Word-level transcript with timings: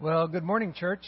Well, 0.00 0.28
good 0.28 0.44
morning, 0.44 0.72
church. 0.74 1.04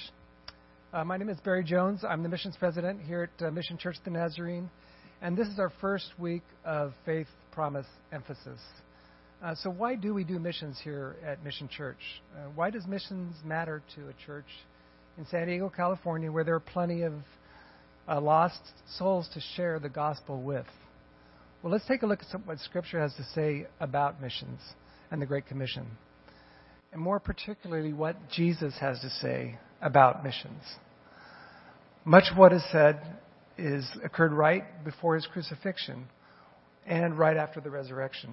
Uh, 0.93 1.05
my 1.05 1.17
name 1.17 1.29
is 1.29 1.39
Barry 1.45 1.63
Jones. 1.63 2.03
I'm 2.03 2.25
the 2.25 2.29
missions 2.29 2.57
president 2.59 3.01
here 3.01 3.31
at 3.39 3.47
uh, 3.47 3.51
Mission 3.53 3.79
Church 3.79 3.95
the 4.05 4.11
Nazarene, 4.11 4.69
and 5.23 5.37
this 5.37 5.47
is 5.47 5.61
our 5.61 5.71
first 5.81 6.07
week 6.19 6.43
of 6.65 6.93
faith 7.07 7.29
promise 7.53 7.87
emphasis. 8.11 8.59
Uh, 9.45 9.55
so, 9.55 9.71
why 9.71 9.95
do 9.95 10.13
we 10.13 10.25
do 10.25 10.41
missions 10.41 10.77
here 10.83 11.15
at 11.25 11.45
Mission 11.45 11.69
Church? 11.69 12.01
Uh, 12.35 12.49
why 12.57 12.69
does 12.69 12.85
missions 12.89 13.37
matter 13.45 13.81
to 13.95 14.09
a 14.09 14.27
church 14.27 14.49
in 15.19 15.25
San 15.27 15.47
Diego, 15.47 15.69
California, 15.69 16.33
where 16.33 16.43
there 16.43 16.57
are 16.57 16.59
plenty 16.59 17.03
of 17.03 17.13
uh, 18.09 18.21
lost 18.21 18.73
souls 18.99 19.31
to 19.35 19.41
share 19.55 19.79
the 19.79 19.89
gospel 19.89 20.43
with? 20.43 20.67
Well, 21.63 21.73
let's 21.73 21.87
take 21.87 22.03
a 22.03 22.07
look 22.07 22.23
at 22.23 22.45
what 22.45 22.59
Scripture 22.59 23.01
has 23.01 23.15
to 23.15 23.25
say 23.37 23.69
about 23.79 24.21
missions 24.21 24.59
and 25.13 25.23
the 25.23 25.27
Great 25.27 25.47
Commission 25.47 25.87
and 26.93 27.01
more 27.01 27.21
particularly 27.21 27.93
what 27.93 28.17
Jesus 28.31 28.75
has 28.81 29.01
to 29.01 29.11
say 29.11 29.59
about 29.81 30.25
missions. 30.25 30.63
Much 32.05 32.25
of 32.33 32.39
what 32.39 32.53
is 32.53 32.65
said 32.73 33.01
is 33.57 33.89
occurred 34.03 34.33
right 34.33 34.85
before 34.85 35.15
his 35.15 35.27
crucifixion 35.27 36.07
and 36.87 37.19
right 37.19 37.37
after 37.37 37.61
the 37.61 37.71
resurrection. 37.71 38.33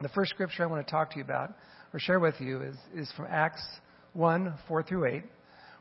The 0.00 0.08
first 0.10 0.30
scripture 0.30 0.62
I 0.62 0.66
want 0.66 0.86
to 0.86 0.90
talk 0.90 1.10
to 1.12 1.16
you 1.16 1.24
about 1.24 1.54
or 1.92 1.98
share 1.98 2.20
with 2.20 2.34
you 2.40 2.62
is, 2.62 2.76
is 2.94 3.10
from 3.16 3.26
Acts 3.30 3.64
1 4.12 4.54
4 4.68 4.82
through 4.82 5.06
8, 5.06 5.22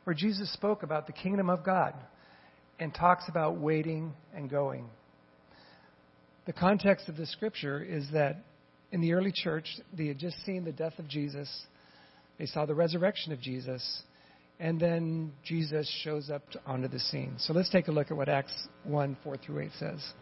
where 0.06 0.14
Jesus 0.14 0.52
spoke 0.54 0.84
about 0.84 1.06
the 1.08 1.14
kingdom 1.14 1.50
of 1.50 1.64
God 1.64 1.94
and 2.80 2.94
talks 2.94 3.26
about 3.28 3.58
waiting 3.58 4.14
and 4.34 4.50
going. 4.50 4.86
The 6.46 6.54
context 6.54 7.10
of 7.10 7.18
the 7.18 7.26
scripture 7.26 7.84
is 7.84 8.08
that 8.14 8.44
in 8.92 9.02
the 9.02 9.14
early 9.14 9.32
church, 9.34 9.66
they 9.94 10.08
had 10.08 10.18
just 10.18 10.38
seen 10.46 10.64
the 10.64 10.72
death 10.72 10.98
of 11.00 11.08
Jesus 11.08 11.50
they 12.38 12.46
saw 12.46 12.66
the 12.66 12.76
resurrection 12.76 13.32
of 13.32 13.40
Jesus, 13.40 14.04
and 14.60 14.80
then 14.80 15.34
Jesus 15.44 15.90
shows 16.04 16.30
up 16.30 16.44
onto 16.66 16.88
the 16.88 17.00
scene. 17.00 17.36
So 17.38 17.54
let's 17.54 17.70
take 17.70 17.88
a 17.88 17.92
look 17.92 18.12
at 18.12 18.18
what 18.18 18.30
Acts 18.30 18.68
1 18.84 19.18
4 19.24 19.38
through 19.38 19.62
8 19.62 19.72
says. 19.80 20.14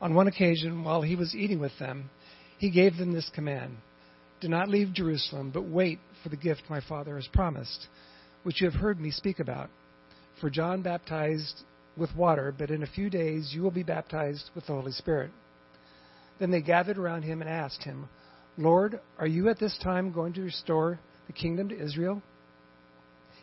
On 0.00 0.14
one 0.14 0.26
occasion, 0.26 0.84
while 0.84 1.02
he 1.02 1.16
was 1.16 1.34
eating 1.34 1.60
with 1.60 1.78
them, 1.78 2.10
he 2.58 2.70
gave 2.70 2.96
them 2.96 3.12
this 3.12 3.30
command 3.34 3.76
Do 4.40 4.48
not 4.48 4.68
leave 4.68 4.92
Jerusalem, 4.92 5.50
but 5.52 5.64
wait 5.64 5.98
for 6.22 6.28
the 6.28 6.36
gift 6.36 6.62
my 6.68 6.80
Father 6.80 7.16
has 7.16 7.28
promised, 7.28 7.86
which 8.42 8.60
you 8.60 8.70
have 8.70 8.80
heard 8.80 9.00
me 9.00 9.10
speak 9.10 9.38
about. 9.38 9.70
For 10.40 10.50
John 10.50 10.82
baptized 10.82 11.62
with 11.96 12.14
water, 12.16 12.54
but 12.56 12.70
in 12.70 12.82
a 12.82 12.86
few 12.86 13.10
days 13.10 13.52
you 13.54 13.62
will 13.62 13.70
be 13.70 13.82
baptized 13.82 14.50
with 14.54 14.66
the 14.66 14.72
Holy 14.72 14.92
Spirit. 14.92 15.30
Then 16.38 16.50
they 16.50 16.62
gathered 16.62 16.98
around 16.98 17.22
him 17.22 17.40
and 17.40 17.50
asked 17.50 17.84
him, 17.84 18.08
Lord, 18.56 19.00
are 19.18 19.26
you 19.26 19.48
at 19.48 19.58
this 19.58 19.78
time 19.82 20.12
going 20.12 20.32
to 20.34 20.42
restore 20.42 20.98
the 21.26 21.32
kingdom 21.32 21.68
to 21.68 21.78
Israel? 21.78 22.22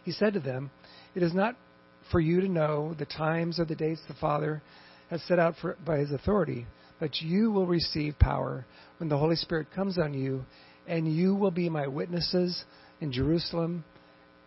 He 0.04 0.12
said 0.12 0.34
to 0.34 0.40
them, 0.40 0.72
It 1.16 1.24
is 1.24 1.34
not 1.34 1.56
for 2.12 2.20
you 2.20 2.42
to 2.42 2.48
know 2.48 2.96
the 2.98 3.06
times 3.06 3.60
or 3.60 3.66
the 3.66 3.76
dates 3.76 4.02
the 4.08 4.14
Father 4.16 4.62
has 5.10 5.22
set 5.24 5.40
out 5.40 5.56
for, 5.62 5.78
by 5.86 5.98
his 5.98 6.12
authority, 6.12 6.66
but 7.00 7.22
you 7.22 7.52
will 7.52 7.68
receive 7.68 8.18
power 8.20 8.66
when 8.98 9.10
the 9.10 9.18
Holy 9.18 9.36
Spirit 9.36 9.68
comes 9.74 9.98
on 9.98 10.14
you, 10.14 10.44
and 10.88 11.12
you 11.14 11.36
will 11.36 11.52
be 11.52 11.70
my 11.70 11.88
witnesses 11.88 12.64
in 13.02 13.12
Jerusalem 13.12 13.84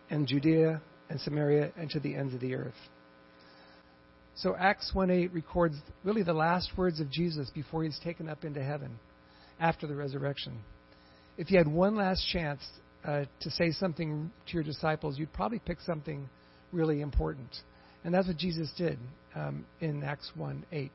and 0.09 0.27
Judea 0.27 0.81
and 1.09 1.19
Samaria 1.19 1.71
and 1.77 1.89
to 1.91 1.99
the 1.99 2.15
ends 2.15 2.33
of 2.33 2.39
the 2.39 2.55
earth. 2.55 2.73
So 4.35 4.55
Acts 4.55 4.91
1:8 4.93 5.33
records 5.33 5.75
really 6.03 6.23
the 6.23 6.33
last 6.33 6.75
words 6.77 6.99
of 6.99 7.09
Jesus 7.09 7.49
before 7.51 7.83
he's 7.83 7.99
taken 7.99 8.27
up 8.27 8.43
into 8.43 8.63
heaven 8.63 8.99
after 9.59 9.85
the 9.85 9.95
resurrection. 9.95 10.59
If 11.37 11.47
he 11.47 11.55
had 11.55 11.67
one 11.67 11.95
last 11.95 12.27
chance 12.27 12.61
uh, 13.05 13.25
to 13.41 13.49
say 13.51 13.71
something 13.71 14.31
to 14.47 14.53
your 14.53 14.63
disciples, 14.63 15.17
you'd 15.17 15.33
probably 15.33 15.59
pick 15.59 15.79
something 15.81 16.29
really 16.71 17.01
important. 17.01 17.49
And 18.03 18.13
that's 18.13 18.27
what 18.27 18.37
Jesus 18.37 18.71
did 18.77 18.97
um, 19.35 19.65
in 19.79 20.03
Acts 20.03 20.31
1 20.35 20.65
8. 20.71 20.91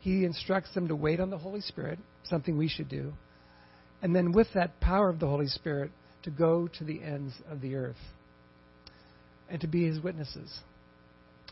He 0.00 0.24
instructs 0.24 0.72
them 0.74 0.88
to 0.88 0.96
wait 0.96 1.20
on 1.20 1.30
the 1.30 1.38
Holy 1.38 1.60
Spirit, 1.60 1.98
something 2.24 2.58
we 2.58 2.68
should 2.68 2.88
do. 2.88 3.12
And 4.02 4.14
then, 4.14 4.32
with 4.32 4.48
that 4.54 4.80
power 4.80 5.08
of 5.08 5.18
the 5.18 5.26
Holy 5.26 5.46
Spirit, 5.46 5.90
to 6.24 6.30
go 6.30 6.68
to 6.78 6.84
the 6.84 7.02
ends 7.02 7.34
of 7.50 7.60
the 7.60 7.74
earth 7.74 7.96
and 9.48 9.60
to 9.60 9.66
be 9.66 9.86
his 9.86 10.00
witnesses. 10.00 10.58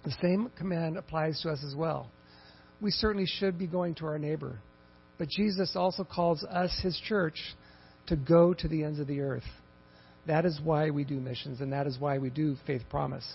The 0.05 0.15
same 0.23 0.51
command 0.59 0.97
applies 0.97 1.41
to 1.43 1.51
us 1.51 1.63
as 1.65 1.75
well. 1.77 2.11
We 2.81 2.91
certainly 2.91 3.27
should 3.27 3.59
be 3.59 3.67
going 3.67 3.95
to 3.97 4.07
our 4.07 4.19
neighbor, 4.19 4.59
but 5.19 5.29
Jesus 5.29 5.77
also 5.77 6.05
calls 6.05 6.43
us, 6.43 6.77
his 6.83 6.99
church, 7.07 7.39
to 8.07 8.17
go 8.17 8.55
to 8.55 8.69
the 8.69 8.85
ends 8.85 8.99
of 8.99 9.07
the 9.07 9.21
earth. 9.21 9.45
That 10.27 10.45
is 10.45 10.61
why 10.63 10.91
we 10.91 11.05
do 11.05 11.21
missions, 11.21 11.61
and 11.61 11.73
that 11.73 11.87
is 11.87 11.99
why 11.99 12.19
we 12.19 12.31
do 12.31 12.57
Faith 12.67 12.83
Promise. 12.89 13.27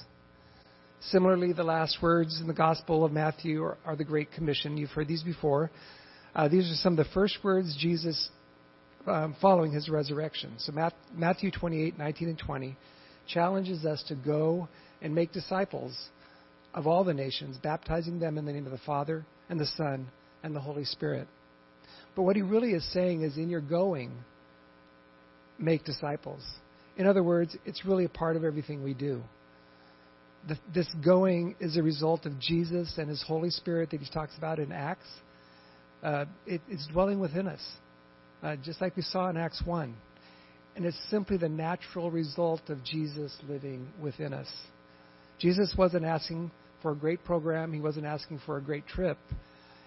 Similarly, 1.01 1.53
the 1.53 1.63
last 1.63 1.97
words 2.01 2.39
in 2.41 2.47
the 2.47 2.53
Gospel 2.53 3.05
of 3.05 3.11
Matthew 3.11 3.61
are, 3.63 3.77
are 3.85 3.95
the 3.95 4.03
Great 4.03 4.31
Commission. 4.31 4.77
You've 4.77 4.89
heard 4.91 5.07
these 5.07 5.23
before. 5.23 5.69
Uh, 6.33 6.47
these 6.47 6.69
are 6.71 6.75
some 6.75 6.93
of 6.93 6.97
the 6.97 7.13
first 7.13 7.37
words 7.43 7.75
Jesus 7.79 8.29
um, 9.05 9.35
following 9.41 9.71
his 9.71 9.89
resurrection. 9.89 10.53
So 10.57 10.73
Matthew 11.13 11.51
28, 11.51 11.97
19, 11.97 12.29
and 12.29 12.39
20 12.39 12.77
challenges 13.27 13.85
us 13.85 14.03
to 14.07 14.15
go 14.15 14.67
and 15.01 15.13
make 15.13 15.31
disciples 15.31 15.95
of 16.73 16.87
all 16.87 17.03
the 17.03 17.13
nations, 17.13 17.57
baptizing 17.57 18.19
them 18.19 18.37
in 18.37 18.45
the 18.45 18.53
name 18.53 18.65
of 18.65 18.71
the 18.71 18.79
Father 18.79 19.25
and 19.49 19.59
the 19.59 19.65
Son 19.65 20.07
and 20.43 20.55
the 20.55 20.59
Holy 20.59 20.85
Spirit. 20.85 21.27
But 22.15 22.23
what 22.23 22.35
he 22.35 22.41
really 22.41 22.71
is 22.71 22.85
saying 22.93 23.21
is, 23.21 23.37
in 23.37 23.49
your 23.49 23.61
going, 23.61 24.11
make 25.59 25.83
disciples. 25.83 26.43
In 26.97 27.07
other 27.07 27.23
words, 27.23 27.55
it's 27.65 27.85
really 27.85 28.05
a 28.05 28.09
part 28.09 28.35
of 28.35 28.43
everything 28.43 28.83
we 28.83 28.93
do. 28.93 29.21
The, 30.47 30.57
this 30.73 30.87
going 31.03 31.55
is 31.59 31.77
a 31.77 31.83
result 31.83 32.25
of 32.25 32.39
Jesus 32.39 32.97
and 32.97 33.09
His 33.09 33.23
Holy 33.25 33.49
Spirit 33.49 33.91
that 33.91 34.01
He 34.01 34.09
talks 34.11 34.35
about 34.37 34.59
in 34.59 34.71
Acts. 34.71 35.07
Uh, 36.01 36.25
it, 36.45 36.61
it's 36.67 36.87
dwelling 36.87 37.19
within 37.19 37.47
us, 37.47 37.61
uh, 38.43 38.55
just 38.63 38.81
like 38.81 38.95
we 38.95 39.01
saw 39.01 39.29
in 39.29 39.37
Acts 39.37 39.61
1. 39.65 39.95
And 40.75 40.85
it's 40.85 40.97
simply 41.09 41.37
the 41.37 41.49
natural 41.49 42.11
result 42.11 42.61
of 42.69 42.83
Jesus 42.83 43.35
living 43.47 43.87
within 44.01 44.33
us. 44.33 44.47
Jesus 45.39 45.73
wasn't 45.77 46.05
asking 46.05 46.51
for 46.81 46.91
a 46.91 46.95
great 46.95 47.23
program, 47.23 47.73
He 47.73 47.81
wasn't 47.81 48.05
asking 48.05 48.39
for 48.45 48.57
a 48.57 48.61
great 48.61 48.87
trip. 48.87 49.17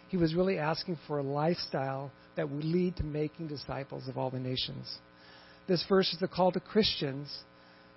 He 0.09 0.17
was 0.17 0.35
really 0.35 0.59
asking 0.59 0.99
for 1.07 1.19
a 1.19 1.23
lifestyle 1.23 2.11
that 2.37 2.51
would 2.51 2.65
lead 2.65 2.97
to 2.97 3.05
making 3.05 3.47
disciples 3.47 4.09
of 4.09 4.19
all 4.19 4.31
the 4.31 4.41
nations. 4.41 4.99
This 5.71 5.85
verse 5.89 6.13
is 6.13 6.21
a 6.21 6.27
call 6.27 6.51
to 6.51 6.59
Christians 6.59 7.33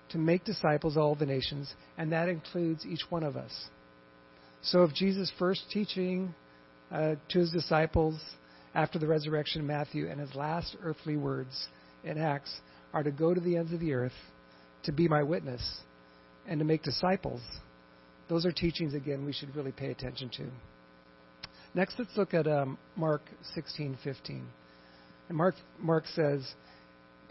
to 0.09 0.19
make 0.19 0.43
disciples 0.43 0.95
of 0.95 1.01
all 1.01 1.15
the 1.15 1.25
nations, 1.25 1.73
and 1.97 2.11
that 2.11 2.29
includes 2.29 2.85
each 2.85 3.01
one 3.09 3.23
of 3.23 3.35
us. 3.35 3.51
So, 4.61 4.83
if 4.83 4.93
Jesus' 4.93 5.31
first 5.39 5.63
teaching 5.71 6.35
uh, 6.91 7.15
to 7.29 7.39
his 7.39 7.49
disciples 7.49 8.19
after 8.75 8.99
the 8.99 9.07
resurrection 9.07 9.65
Matthew 9.65 10.07
and 10.07 10.19
his 10.19 10.35
last 10.35 10.77
earthly 10.83 11.17
words 11.17 11.67
in 12.03 12.19
Acts 12.19 12.61
are 12.93 13.01
to 13.01 13.09
go 13.09 13.33
to 13.33 13.41
the 13.41 13.57
ends 13.57 13.73
of 13.73 13.79
the 13.79 13.93
earth, 13.93 14.13
to 14.83 14.91
be 14.91 15.07
my 15.07 15.23
witness, 15.23 15.79
and 16.47 16.59
to 16.59 16.65
make 16.65 16.83
disciples, 16.83 17.41
those 18.29 18.45
are 18.45 18.51
teachings, 18.51 18.93
again, 18.93 19.25
we 19.25 19.33
should 19.33 19.55
really 19.55 19.71
pay 19.71 19.89
attention 19.89 20.29
to. 20.37 20.45
Next, 21.73 21.95
let's 21.97 22.15
look 22.15 22.35
at 22.35 22.45
um, 22.45 22.77
Mark 22.95 23.23
16:15. 23.57 24.43
And 25.29 25.37
Mark, 25.39 25.55
Mark 25.79 26.05
says, 26.05 26.53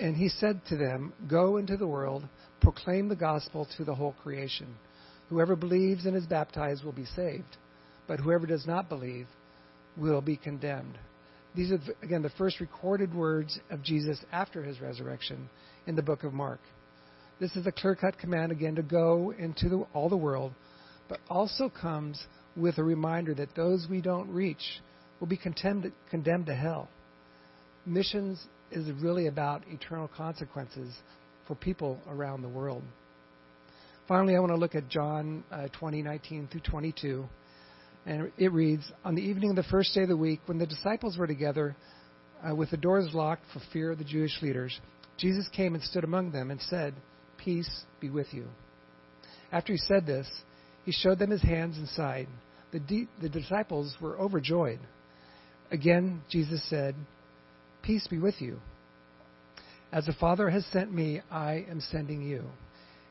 and 0.03 0.17
he 0.17 0.29
said 0.29 0.61
to 0.69 0.77
them, 0.77 1.13
Go 1.29 1.59
into 1.59 1.77
the 1.77 1.87
world, 1.87 2.27
proclaim 2.61 3.09
the 3.09 3.17
gospel 3.17 3.69
to 3.77 3.85
the 3.85 3.95
whole 3.95 4.17
creation. 4.23 4.75
Whoever 5.31 5.55
believes 5.55 6.07
and 6.07 6.17
is 6.17 6.27
baptized 6.27 6.85
will 6.85 6.93
be 6.93 7.05
saved, 7.05 7.57
but 8.09 8.19
whoever 8.19 8.45
does 8.45 8.67
not 8.67 8.89
believe 8.89 9.29
will 9.97 10.21
be 10.21 10.37
condemned. 10.37 10.99
These 11.55 11.71
are, 11.71 11.79
again, 12.03 12.23
the 12.23 12.31
first 12.31 12.59
recorded 12.59 13.15
words 13.15 13.61
of 13.71 13.85
Jesus 13.85 14.19
after 14.33 14.65
his 14.65 14.81
resurrection 14.81 15.49
in 15.87 15.95
the 15.95 16.03
book 16.03 16.25
of 16.25 16.33
Mark. 16.33 16.61
This 17.39 17.55
is 17.55 17.67
a 17.69 17.73
clear 17.73 17.95
cut 17.95 18.19
command, 18.19 18.51
again, 18.51 18.75
to 18.75 18.83
go 18.83 19.33
into 19.39 19.69
the, 19.69 19.87
all 19.95 20.09
the 20.09 20.17
world, 20.17 20.53
but 21.09 21.21
also 21.31 21.69
comes 21.69 22.27
with 22.57 22.79
a 22.79 22.85
reminder 22.85 23.35
that 23.35 23.55
those 23.55 23.87
we 23.89 24.01
don't 24.01 24.29
reach 24.31 24.81
will 25.21 25.29
be 25.29 25.37
condemned, 25.37 25.93
condemned 26.11 26.47
to 26.47 26.55
hell. 26.55 26.89
Missions 27.87 28.45
is 28.73 28.91
really 29.03 29.27
about 29.27 29.63
eternal 29.69 30.09
consequences 30.09 30.93
for 31.47 31.55
people 31.55 31.99
around 32.09 32.43
the 32.43 32.49
world. 32.49 32.83
Finally, 34.09 34.37
I 34.37 34.41
want 34.41 34.53
to 34.53 34.59
look 34.59 34.75
at 34.75 34.89
John 34.89 35.45
uh, 35.51 35.69
20, 35.79 36.03
19 36.03 36.49
through 36.51 36.61
22. 36.61 37.25
And 38.05 38.33
it 38.37 38.53
reads 38.53 38.83
On 39.05 39.15
the 39.15 39.23
evening 39.23 39.51
of 39.51 39.57
the 39.57 39.63
first 39.65 39.95
day 39.95 40.03
of 40.03 40.09
the 40.09 40.17
week, 40.17 40.41
when 40.47 40.59
the 40.59 40.67
disciples 40.67 41.17
were 41.17 41.27
together 41.27 41.77
uh, 42.47 42.55
with 42.55 42.71
the 42.71 42.77
doors 42.77 43.11
locked 43.15 43.45
for 43.53 43.61
fear 43.73 43.93
of 43.93 43.99
the 43.99 44.05
Jewish 44.05 44.43
leaders, 44.43 44.79
Jesus 45.19 45.49
came 45.55 45.75
and 45.75 45.85
stood 45.85 46.05
among 46.05 46.33
them 46.33 46.51
and 46.51 46.61
said, 46.63 46.95
Peace 47.39 47.85
be 48.01 48.11
with 48.11 48.27
you. 48.33 48.47
After 49.53 49.73
he 49.73 49.79
said 49.79 50.07
this, 50.07 50.29
he 50.85 50.93
showed 50.93 51.19
them 51.19 51.31
his 51.31 51.43
hands 51.43 51.77
and 51.79 51.89
side. 51.89 52.29
The, 52.73 52.81
de- 52.81 53.09
the 53.21 53.29
disciples 53.29 53.95
were 54.01 54.19
overjoyed. 54.19 54.81
Again, 55.71 56.23
Jesus 56.29 56.63
said, 56.69 56.95
Peace 57.83 58.07
be 58.07 58.19
with 58.19 58.41
you. 58.41 58.61
As 59.93 60.07
the 60.07 60.13
Father 60.15 60.49
has 60.49 60.65
sent 60.67 60.93
me, 60.93 61.21
I 61.31 61.67
am 61.69 61.81
sending 61.81 62.23
you. 62.23 62.45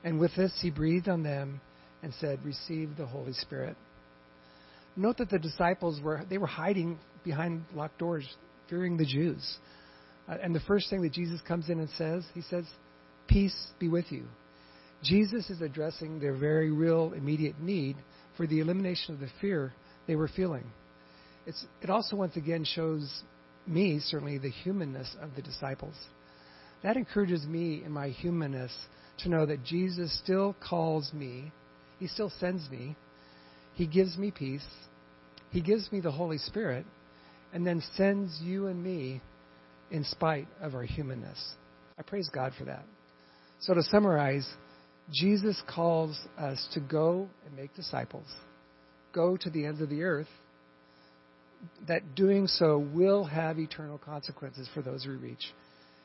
And 0.03 0.19
with 0.19 0.35
this, 0.35 0.51
he 0.61 0.71
breathed 0.71 1.09
on 1.09 1.21
them 1.23 1.61
and 2.01 2.13
said, 2.19 2.39
Receive 2.43 2.97
the 2.97 3.05
Holy 3.05 3.33
Spirit. 3.33 3.75
Note 4.95 5.17
that 5.17 5.29
the 5.29 5.39
disciples 5.39 6.01
were 6.01 6.23
they 6.29 6.37
were 6.37 6.47
hiding 6.47 6.97
behind 7.23 7.63
locked 7.73 7.99
doors, 7.99 8.27
fearing 8.69 8.97
the 8.97 9.05
Jews. 9.05 9.57
Uh, 10.27 10.37
and 10.41 10.55
the 10.55 10.59
first 10.61 10.89
thing 10.89 11.01
that 11.01 11.13
Jesus 11.13 11.39
comes 11.47 11.69
in 11.69 11.79
and 11.79 11.89
says, 11.97 12.25
he 12.33 12.41
says, 12.41 12.65
Peace 13.27 13.55
be 13.79 13.87
with 13.87 14.11
you. 14.11 14.25
Jesus 15.03 15.49
is 15.49 15.61
addressing 15.61 16.19
their 16.19 16.35
very 16.35 16.71
real 16.71 17.13
immediate 17.13 17.59
need 17.59 17.95
for 18.37 18.47
the 18.47 18.59
elimination 18.59 19.13
of 19.13 19.19
the 19.19 19.29
fear 19.39 19.73
they 20.07 20.15
were 20.15 20.27
feeling. 20.27 20.65
It's, 21.45 21.65
it 21.81 21.89
also 21.89 22.15
once 22.15 22.35
again 22.35 22.65
shows 22.65 23.23
me, 23.67 23.99
certainly, 23.99 24.37
the 24.37 24.49
humanness 24.49 25.15
of 25.21 25.35
the 25.35 25.41
disciples. 25.41 25.95
That 26.83 26.97
encourages 26.97 27.45
me 27.45 27.83
in 27.85 27.91
my 27.91 28.09
humanness 28.09 28.71
to 29.19 29.29
know 29.29 29.45
that 29.45 29.63
Jesus 29.63 30.17
still 30.23 30.55
calls 30.67 31.11
me, 31.13 31.51
He 31.99 32.07
still 32.07 32.31
sends 32.39 32.69
me, 32.69 32.95
He 33.73 33.85
gives 33.85 34.17
me 34.17 34.31
peace, 34.31 34.65
He 35.51 35.61
gives 35.61 35.91
me 35.91 35.99
the 35.99 36.11
Holy 36.11 36.37
Spirit, 36.37 36.85
and 37.53 37.65
then 37.65 37.83
sends 37.95 38.39
you 38.41 38.67
and 38.67 38.81
me 38.83 39.21
in 39.91 40.03
spite 40.05 40.47
of 40.61 40.73
our 40.73 40.83
humanness. 40.83 41.55
I 41.99 42.03
praise 42.03 42.29
God 42.33 42.53
for 42.57 42.65
that. 42.65 42.85
So, 43.59 43.73
to 43.73 43.83
summarize, 43.83 44.47
Jesus 45.11 45.61
calls 45.67 46.19
us 46.37 46.67
to 46.73 46.79
go 46.79 47.29
and 47.45 47.55
make 47.55 47.75
disciples, 47.75 48.25
go 49.13 49.37
to 49.37 49.49
the 49.49 49.65
ends 49.65 49.81
of 49.81 49.89
the 49.89 50.03
earth, 50.03 50.29
that 51.87 52.15
doing 52.15 52.47
so 52.47 52.77
will 52.77 53.23
have 53.23 53.59
eternal 53.59 53.97
consequences 53.97 54.69
for 54.73 54.81
those 54.81 55.05
we 55.05 55.13
reach, 55.13 55.53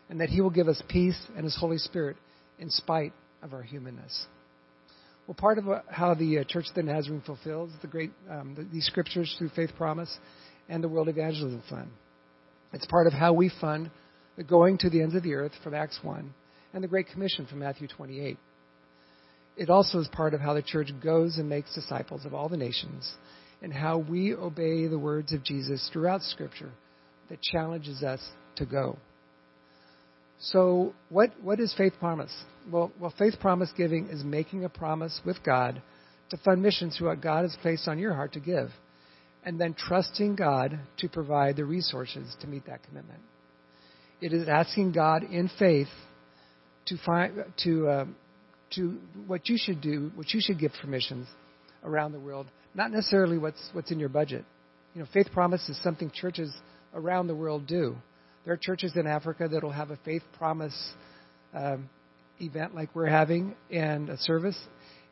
and 0.09 0.21
that 0.21 0.29
He 0.29 0.41
will 0.41 0.51
give 0.51 0.69
us 0.69 0.83
peace 0.89 1.19
and 1.37 1.45
His 1.45 1.57
Holy 1.59 1.79
Spirit 1.79 2.17
in 2.59 2.71
spite 2.71 3.13
of 3.43 3.53
our 3.53 3.63
humanness. 3.63 4.27
Well, 5.27 5.35
part 5.35 5.59
of 5.59 5.65
how 5.89 6.15
the 6.15 6.39
uh, 6.39 6.45
Church 6.45 6.69
of 6.69 6.75
the 6.75 6.83
Nazarene 6.83 7.23
fulfills 7.25 7.71
the 7.83 7.89
great 7.89 8.13
um, 8.31 8.55
the, 8.57 8.65
these 8.65 8.87
scriptures 8.87 9.35
through 9.39 9.51
Faith 9.51 9.71
Promise 9.77 10.17
and 10.69 10.83
the 10.83 10.89
World 10.89 11.09
Evangelism 11.09 11.63
Fund. 11.69 11.91
It's 12.73 12.87
part 12.87 13.07
of 13.07 13.13
how 13.13 13.33
we 13.33 13.51
fund 13.61 13.91
the 14.37 14.45
going 14.45 14.79
to 14.79 14.91
the 14.91 15.03
ends 15.03 15.15
of 15.15 15.23
the 15.23 15.35
earth 15.35 15.53
from 15.65 15.75
Acts 15.75 15.99
1 16.03 16.33
and 16.75 16.85
the 16.85 16.89
Great 16.89 17.09
Commission 17.09 17.47
from 17.47 17.61
Matthew 17.61 17.89
28. 17.89 18.37
It 19.57 19.71
also 19.71 19.99
is 19.99 20.09
part 20.09 20.35
of 20.35 20.41
how 20.41 20.55
the 20.55 20.63
church 20.63 20.91
goes 21.03 21.39
and 21.39 21.49
makes 21.49 21.75
disciples 21.75 22.27
of 22.27 22.35
all 22.35 22.49
the 22.49 22.57
nations 22.57 23.15
and 23.63 23.73
how 23.73 23.99
we 23.99 24.35
obey 24.35 24.87
the 24.87 24.99
words 24.99 25.33
of 25.33 25.43
Jesus 25.43 25.89
throughout 25.93 26.23
Scripture 26.23 26.71
that 27.29 27.41
challenges 27.43 28.03
us 28.03 28.21
to 28.57 28.67
go. 28.67 28.97
So, 30.39 30.95
what, 31.09 31.31
what 31.43 31.61
is 31.61 31.75
faith 31.77 31.95
promise? 31.99 32.33
Well, 32.71 32.93
well, 33.01 33.13
faith 33.19 33.35
promise 33.41 33.71
giving 33.77 34.09
is 34.09 34.23
making 34.23 34.65
a 34.65 34.69
promise 34.69 35.21
with 35.25 35.43
God 35.43 35.81
to 36.31 36.37
fund 36.39 36.63
missions 36.63 36.97
through 36.97 37.09
what 37.09 37.23
God 37.23 37.43
has 37.43 37.57
placed 37.63 37.89
on 37.89 37.99
your 37.99 38.13
heart 38.13 38.35
to 38.35 38.41
give, 38.41 38.69
and 39.45 39.59
then 39.59 39.75
trusting 39.75 40.37
God 40.37 40.79
to 40.99 41.09
provide 41.09 41.57
the 41.57 41.65
resources 41.65 42.37
to 42.41 42.47
meet 42.47 42.67
that 42.67 42.83
commitment. 42.83 43.21
It 44.21 44.33
is 44.33 44.49
asking 44.49 44.93
God 44.93 45.23
in 45.23 45.51
faith 45.59 45.89
to 46.87 46.97
find 47.05 47.45
to 47.65 47.89
uh, 47.89 48.05
to 48.75 48.99
what 49.27 49.49
you 49.49 49.57
should 49.59 49.81
do, 49.81 50.11
what 50.15 50.33
you 50.33 50.41
should 50.43 50.59
give 50.59 50.73
for 50.81 50.89
missions 50.89 51.29
around 51.85 52.13
the 52.13 52.21
world, 52.21 52.47
not 52.77 52.93
necessarily 52.93 53.39
what's 53.39 53.71
what's 53.73 53.91
in 53.91 53.99
your 53.99 54.11
budget. 54.11 54.45
You 54.95 55.01
know, 55.01 55.09
faith 55.13 55.29
promise 55.33 55.69
is 55.69 55.83
something 55.83 56.11
churches 56.15 56.55
around 56.95 57.27
the 57.27 57.35
world 57.35 57.67
do. 57.67 57.97
There 58.45 58.55
are 58.55 58.59
churches 58.61 58.93
in 58.95 59.07
Africa 59.07 59.49
that 59.51 59.63
will 59.63 59.73
have 59.73 59.91
a 59.91 59.99
faith 60.05 60.23
promise 60.39 60.93
um, 61.53 61.89
event 62.41 62.75
like 62.75 62.95
we're 62.95 63.07
having 63.07 63.55
and 63.71 64.09
a 64.09 64.19
service, 64.19 64.59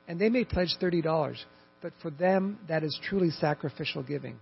and 0.07 0.21
they 0.21 0.29
may 0.29 0.45
pledge 0.45 0.77
thirty 0.79 1.03
dollars, 1.03 1.45
but 1.83 1.93
for 2.03 2.11
them 2.11 2.59
that 2.69 2.85
is 2.85 2.97
truly 3.09 3.31
sacrificial 3.31 4.03
giving. 4.03 4.39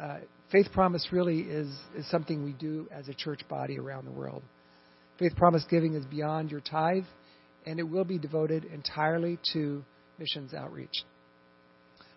Uh, 0.00 0.18
faith 0.50 0.66
promise 0.72 1.08
really 1.12 1.40
is 1.40 1.68
is 1.96 2.08
something 2.10 2.44
we 2.44 2.52
do 2.52 2.88
as 2.90 3.08
a 3.08 3.14
church 3.14 3.40
body 3.48 3.78
around 3.78 4.04
the 4.04 4.10
world. 4.10 4.42
Faith 5.20 5.36
promise 5.36 5.64
giving 5.70 5.94
is 5.94 6.04
beyond 6.06 6.50
your 6.50 6.60
tithe, 6.60 7.04
and 7.64 7.78
it 7.78 7.84
will 7.84 8.04
be 8.04 8.18
devoted 8.18 8.64
entirely 8.64 9.38
to 9.52 9.84
missions 10.18 10.52
outreach. 10.52 11.04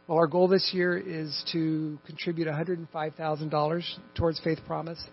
Well, 0.07 0.19
our 0.19 0.27
goal 0.27 0.48
this 0.48 0.71
year 0.74 0.98
is 0.98 1.44
to 1.51 2.00
contribute 2.06 2.48
$105,000 2.48 3.83
towards 4.15 4.39
Faith 4.39 4.59
Promise. 4.65 5.04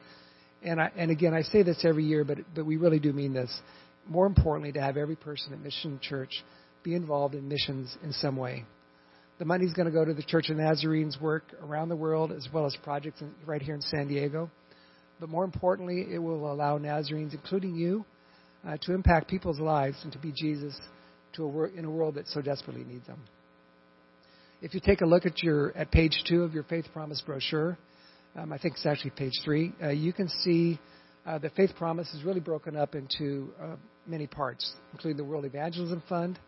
And, 0.63 0.81
I, 0.81 0.93
and 0.97 1.11
again, 1.11 1.35
I 1.35 1.43
say 1.43 1.65
this 1.65 1.85
every 1.85 2.05
year, 2.05 2.23
but, 2.23 2.39
but 2.55 2.65
we 2.65 2.77
really 2.77 3.01
do 3.01 3.13
mean 3.13 3.33
this. 3.33 3.53
More 4.07 4.25
importantly, 4.25 4.71
to 4.71 4.81
have 4.81 4.97
every 4.97 5.17
person 5.17 5.53
at 5.53 5.59
Mission 5.59 5.99
Church 6.01 6.31
be 6.85 6.95
involved 6.95 7.35
in 7.35 7.49
missions 7.49 7.97
in 8.05 8.13
some 8.13 8.37
way. 8.37 8.65
The 9.41 9.45
money 9.45 9.65
is 9.65 9.73
going 9.73 9.87
to 9.87 9.93
go 9.93 10.05
to 10.05 10.15
the 10.15 10.23
Church 10.23 10.49
of 10.49 10.59
Nazarenes 10.59 11.21
work 11.21 11.43
around 11.61 11.89
the 11.89 11.97
world 11.97 12.31
as 12.31 12.47
well 12.53 12.65
as 12.65 12.77
projects 12.85 13.21
in, 13.21 13.35
right 13.45 13.61
here 13.61 13.75
in 13.75 13.83
San 13.83 14.07
Diego. 14.07 14.49
But 15.19 15.29
more 15.29 15.43
importantly, 15.43 16.07
it 16.09 16.19
will 16.19 16.53
allow 16.53 16.79
Nazarenes, 16.79 17.35
including 17.35 17.75
you, 17.75 18.05
uh, 18.65 18.77
to 18.83 18.95
impact 18.95 19.29
people's 19.29 19.59
lives 19.59 19.97
and 20.05 20.13
to 20.13 20.19
be 20.21 20.31
Jesus 20.31 20.79
to 21.33 21.43
a 21.43 21.49
wor- 21.49 21.67
in 21.67 21.85
a 21.85 21.91
world 21.91 22.15
that 22.15 22.29
so 22.29 22.41
desperately 22.41 22.85
needs 22.85 23.09
them. 23.09 23.19
If 24.65 24.73
you 24.73 24.81
take 24.81 25.03
a 25.03 25.07
look 25.07 25.27
at 25.27 25.43
your 25.43 25.77
at 25.77 25.91
page 25.91 26.25
two 26.27 26.43
of 26.43 26.55
your 26.55 26.63
Faith 26.63 26.87
Promise 26.95 27.21
brochure, 27.21 27.77
um, 28.35 28.51
I 28.51 28.57
think 28.57 28.77
it's 28.77 28.87
actually 28.87 29.11
page 29.11 29.35
three, 29.45 29.75
uh, 29.83 29.91
you 29.91 30.15
can 30.15 30.27
see 30.27 30.81
uh, 31.27 31.37
the 31.37 31.51
Faith 31.51 31.73
Promise 31.77 32.15
is 32.15 32.25
really 32.25 32.41
broken 32.41 32.75
up 32.75 32.95
into 32.95 33.53
uh, 33.61 33.77
many 34.07 34.27
parts, 34.27 34.73
including 34.93 35.19
the 35.19 35.25
World 35.25 35.45
Evangelism 35.45 36.03
Fund, 36.09 36.39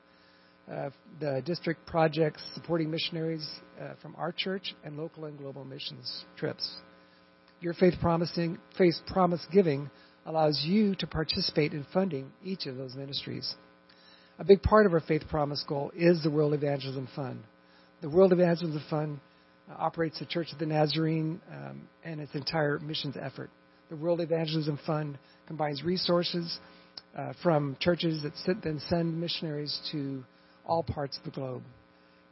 uh, 0.73 0.89
the 1.21 1.43
district 1.45 1.85
projects 1.85 2.43
supporting 2.55 2.91
missionaries 2.91 3.47
uh, 3.79 3.91
from 4.01 4.15
our 4.17 4.33
church, 4.33 4.75
and 4.83 4.97
local 4.97 5.27
and 5.27 5.37
global 5.37 5.67
missions 5.67 6.25
trips. 6.39 6.77
Your 7.61 7.75
faith 7.75 7.97
promising, 8.01 8.57
faith 8.79 8.95
promise 9.09 9.47
giving 9.53 9.91
allows 10.25 10.65
you 10.65 10.95
to 10.95 11.07
participate 11.07 11.75
in 11.75 11.85
funding 11.93 12.33
each 12.43 12.65
of 12.65 12.79
those 12.79 12.95
ministries. 12.95 13.57
A 14.39 14.45
big 14.45 14.63
part 14.63 14.87
of 14.87 14.95
our 14.95 15.01
faith 15.01 15.29
promise 15.29 15.63
goal 15.69 15.93
is 15.95 16.23
the 16.23 16.31
World 16.31 16.55
Evangelism 16.55 17.11
Fund. 17.15 17.41
The 18.03 18.11
World 18.11 18.33
Evangelism 18.33 18.85
Fund 18.91 19.21
uh, 19.71 19.75
operates 19.79 20.19
the 20.19 20.27
Church 20.27 20.53
of 20.53 20.59
the 20.59 20.67
Nazarene 20.67 21.41
um, 21.51 21.89
and 22.05 22.21
its 22.21 22.35
entire 22.35 22.79
missions 22.79 23.17
effort. 23.19 23.49
The 23.89 23.97
World 23.97 24.21
Evangelism 24.21 24.79
Fund 24.87 25.19
combines 25.47 25.83
resources 25.83 26.59
uh, 27.17 27.33
from 27.43 27.75
churches 27.81 28.23
that 28.23 28.37
sit, 28.45 28.63
then 28.63 28.81
send 28.91 29.19
missionaries 29.19 29.81
to 29.93 30.23
all 30.67 30.83
parts 30.83 31.17
of 31.17 31.25
the 31.25 31.31
globe. 31.31 31.63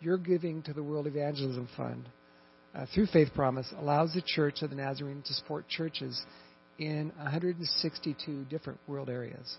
Your 0.01 0.19
giving 0.19 0.63
to 0.65 0.75
the 0.75 0.83
World 0.83 1.07
Evangelism 1.07 1.67
Fund 1.79 2.11
uh, 2.75 2.85
through 2.95 3.07
Faith 3.07 3.29
Promise 3.35 3.73
allows 3.79 4.13
the 4.13 4.23
Church 4.23 4.61
of 4.61 4.69
the 4.69 4.77
Nazarene 4.77 5.23
to 5.27 5.33
support 5.33 5.67
churches 5.67 6.21
in 6.79 7.11
162 7.17 8.45
different 8.51 8.79
world 8.87 9.09
areas. 9.09 9.57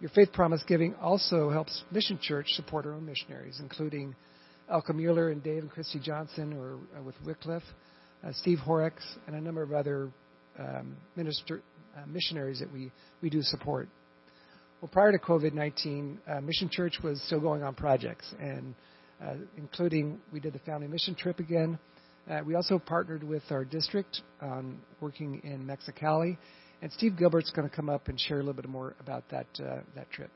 Your 0.00 0.10
Faith 0.10 0.32
Promise 0.32 0.62
giving 0.68 0.94
also 0.96 1.50
helps 1.50 1.82
Mission 1.90 2.18
Church 2.22 2.46
support 2.50 2.86
our 2.86 2.92
own 2.92 3.06
missionaries, 3.06 3.58
including 3.60 4.14
Elka 4.72 4.94
Mueller 4.94 5.30
and 5.30 5.42
Dave 5.42 5.62
and 5.62 5.70
Christy 5.70 6.00
Johnson, 6.00 6.52
or 6.54 6.78
uh, 6.98 7.02
with 7.02 7.14
Wycliffe, 7.24 7.62
uh, 8.26 8.32
Steve 8.32 8.58
Horrocks, 8.58 9.04
and 9.26 9.36
a 9.36 9.40
number 9.40 9.62
of 9.62 9.72
other 9.72 10.10
um, 10.58 10.96
minister, 11.14 11.62
uh, 11.96 12.06
missionaries 12.06 12.58
that 12.58 12.72
we, 12.72 12.90
we 13.22 13.30
do 13.30 13.42
support. 13.42 13.88
Well, 14.80 14.90
prior 14.92 15.12
to 15.12 15.18
COVID 15.18 15.54
19, 15.54 16.20
uh, 16.28 16.40
Mission 16.40 16.68
Church 16.70 16.98
was 17.02 17.22
still 17.26 17.40
going 17.40 17.62
on 17.62 17.74
projects, 17.74 18.34
and 18.40 18.74
uh, 19.22 19.34
including 19.56 20.18
we 20.32 20.40
did 20.40 20.52
the 20.52 20.58
family 20.60 20.88
mission 20.88 21.14
trip 21.14 21.38
again. 21.38 21.78
Uh, 22.28 22.40
we 22.44 22.56
also 22.56 22.78
partnered 22.78 23.22
with 23.22 23.42
our 23.50 23.64
district 23.64 24.20
on 24.42 24.78
working 25.00 25.40
in 25.44 25.64
Mexicali, 25.64 26.36
and 26.82 26.92
Steve 26.92 27.16
Gilbert's 27.16 27.52
going 27.52 27.68
to 27.68 27.74
come 27.74 27.88
up 27.88 28.08
and 28.08 28.20
share 28.20 28.38
a 28.38 28.40
little 28.40 28.60
bit 28.60 28.68
more 28.68 28.96
about 29.00 29.24
that 29.30 29.46
that 29.94 30.10
trip. 30.10 30.30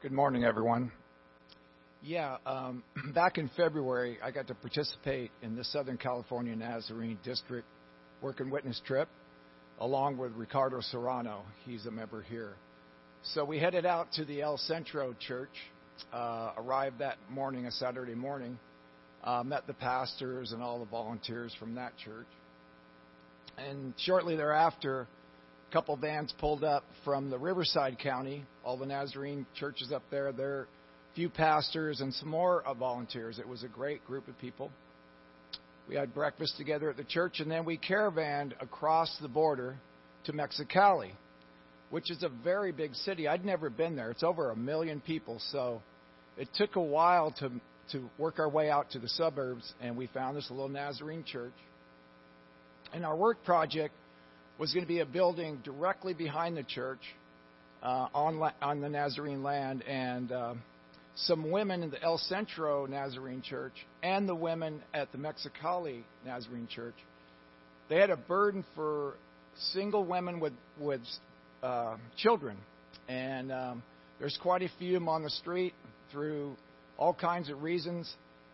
Good 0.00 0.12
morning, 0.12 0.44
everyone. 0.44 0.92
Yeah, 2.04 2.36
um, 2.46 2.84
back 3.16 3.36
in 3.36 3.50
February, 3.56 4.16
I 4.22 4.30
got 4.30 4.46
to 4.46 4.54
participate 4.54 5.32
in 5.42 5.56
the 5.56 5.64
Southern 5.64 5.96
California 5.96 6.54
Nazarene 6.54 7.18
District 7.24 7.66
Work 8.22 8.38
and 8.38 8.52
Witness 8.52 8.80
trip, 8.86 9.08
along 9.80 10.16
with 10.16 10.30
Ricardo 10.36 10.80
Serrano. 10.82 11.42
He's 11.64 11.84
a 11.86 11.90
member 11.90 12.22
here. 12.22 12.54
So 13.24 13.44
we 13.44 13.58
headed 13.58 13.84
out 13.84 14.12
to 14.12 14.24
the 14.24 14.40
El 14.40 14.56
Centro 14.56 15.16
Church, 15.18 15.50
uh, 16.12 16.52
arrived 16.56 17.00
that 17.00 17.18
morning, 17.28 17.66
a 17.66 17.72
Saturday 17.72 18.14
morning, 18.14 18.56
uh, 19.24 19.42
met 19.42 19.66
the 19.66 19.74
pastors 19.74 20.52
and 20.52 20.62
all 20.62 20.78
the 20.78 20.86
volunteers 20.86 21.52
from 21.58 21.74
that 21.74 21.96
church. 21.96 22.28
And 23.56 23.94
shortly 23.96 24.36
thereafter, 24.36 25.08
a 25.68 25.72
couple 25.72 25.96
vans 25.96 26.32
pulled 26.38 26.64
up 26.64 26.84
from 27.04 27.30
the 27.30 27.38
Riverside 27.38 27.98
County, 27.98 28.44
all 28.64 28.76
the 28.78 28.86
Nazarene 28.86 29.46
churches 29.54 29.92
up 29.92 30.02
there, 30.10 30.32
their 30.32 30.66
few 31.14 31.28
pastors 31.28 32.00
and 32.00 32.14
some 32.14 32.28
more 32.28 32.62
uh, 32.62 32.74
volunteers. 32.74 33.38
It 33.38 33.48
was 33.48 33.64
a 33.64 33.68
great 33.68 34.04
group 34.06 34.28
of 34.28 34.38
people. 34.38 34.70
We 35.88 35.94
had 35.94 36.14
breakfast 36.14 36.56
together 36.58 36.90
at 36.90 36.96
the 36.96 37.04
church, 37.04 37.40
and 37.40 37.50
then 37.50 37.64
we 37.64 37.76
caravanned 37.78 38.54
across 38.60 39.16
the 39.20 39.28
border 39.28 39.76
to 40.24 40.32
Mexicali. 40.32 41.12
which 41.90 42.10
is 42.10 42.22
a 42.22 42.28
very 42.28 42.72
big 42.72 42.94
city. 42.94 43.26
I'd 43.26 43.44
never 43.44 43.70
been 43.70 43.96
there. 43.96 44.10
It's 44.10 44.22
over 44.22 44.50
a 44.50 44.56
million 44.56 45.00
people, 45.00 45.40
so 45.50 45.82
it 46.36 46.48
took 46.54 46.76
a 46.76 46.80
while 46.80 47.30
to 47.38 47.50
to 47.92 48.10
work 48.18 48.38
our 48.38 48.50
way 48.50 48.68
out 48.68 48.90
to 48.90 48.98
the 48.98 49.08
suburbs, 49.08 49.72
and 49.80 49.96
we 49.96 50.08
found 50.08 50.36
this 50.36 50.50
little 50.50 50.68
Nazarene 50.68 51.24
church. 51.24 51.54
And 52.92 53.02
our 53.02 53.16
work 53.16 53.42
project 53.44 53.94
was 54.58 54.72
going 54.72 54.84
to 54.84 54.88
be 54.88 55.00
a 55.00 55.06
building 55.06 55.60
directly 55.64 56.14
behind 56.14 56.56
the 56.56 56.64
church 56.64 57.00
uh, 57.82 58.08
on 58.12 58.40
on 58.60 58.80
the 58.80 58.88
Nazarene 58.88 59.42
land, 59.42 59.82
and 59.84 60.32
uh, 60.32 60.54
some 61.14 61.50
women 61.50 61.82
in 61.82 61.90
the 61.90 62.02
El 62.02 62.18
Centro 62.18 62.86
Nazarene 62.86 63.42
Church 63.42 63.74
and 64.02 64.28
the 64.28 64.34
women 64.34 64.82
at 64.92 65.10
the 65.12 65.18
Mexicali 65.18 66.02
Nazarene 66.26 66.68
Church. 66.68 66.94
They 67.88 67.96
had 67.96 68.10
a 68.10 68.16
burden 68.16 68.64
for 68.74 69.14
single 69.72 70.04
women 70.04 70.40
with 70.40 70.54
with 70.80 71.00
uh, 71.62 71.96
children, 72.16 72.56
and 73.08 73.52
um, 73.52 73.82
there's 74.18 74.38
quite 74.42 74.62
a 74.62 74.70
few 74.78 74.96
of 74.96 75.02
them 75.02 75.08
on 75.08 75.22
the 75.22 75.30
street 75.30 75.74
through 76.10 76.56
all 76.96 77.14
kinds 77.14 77.48
of 77.48 77.62
reasons, 77.62 78.12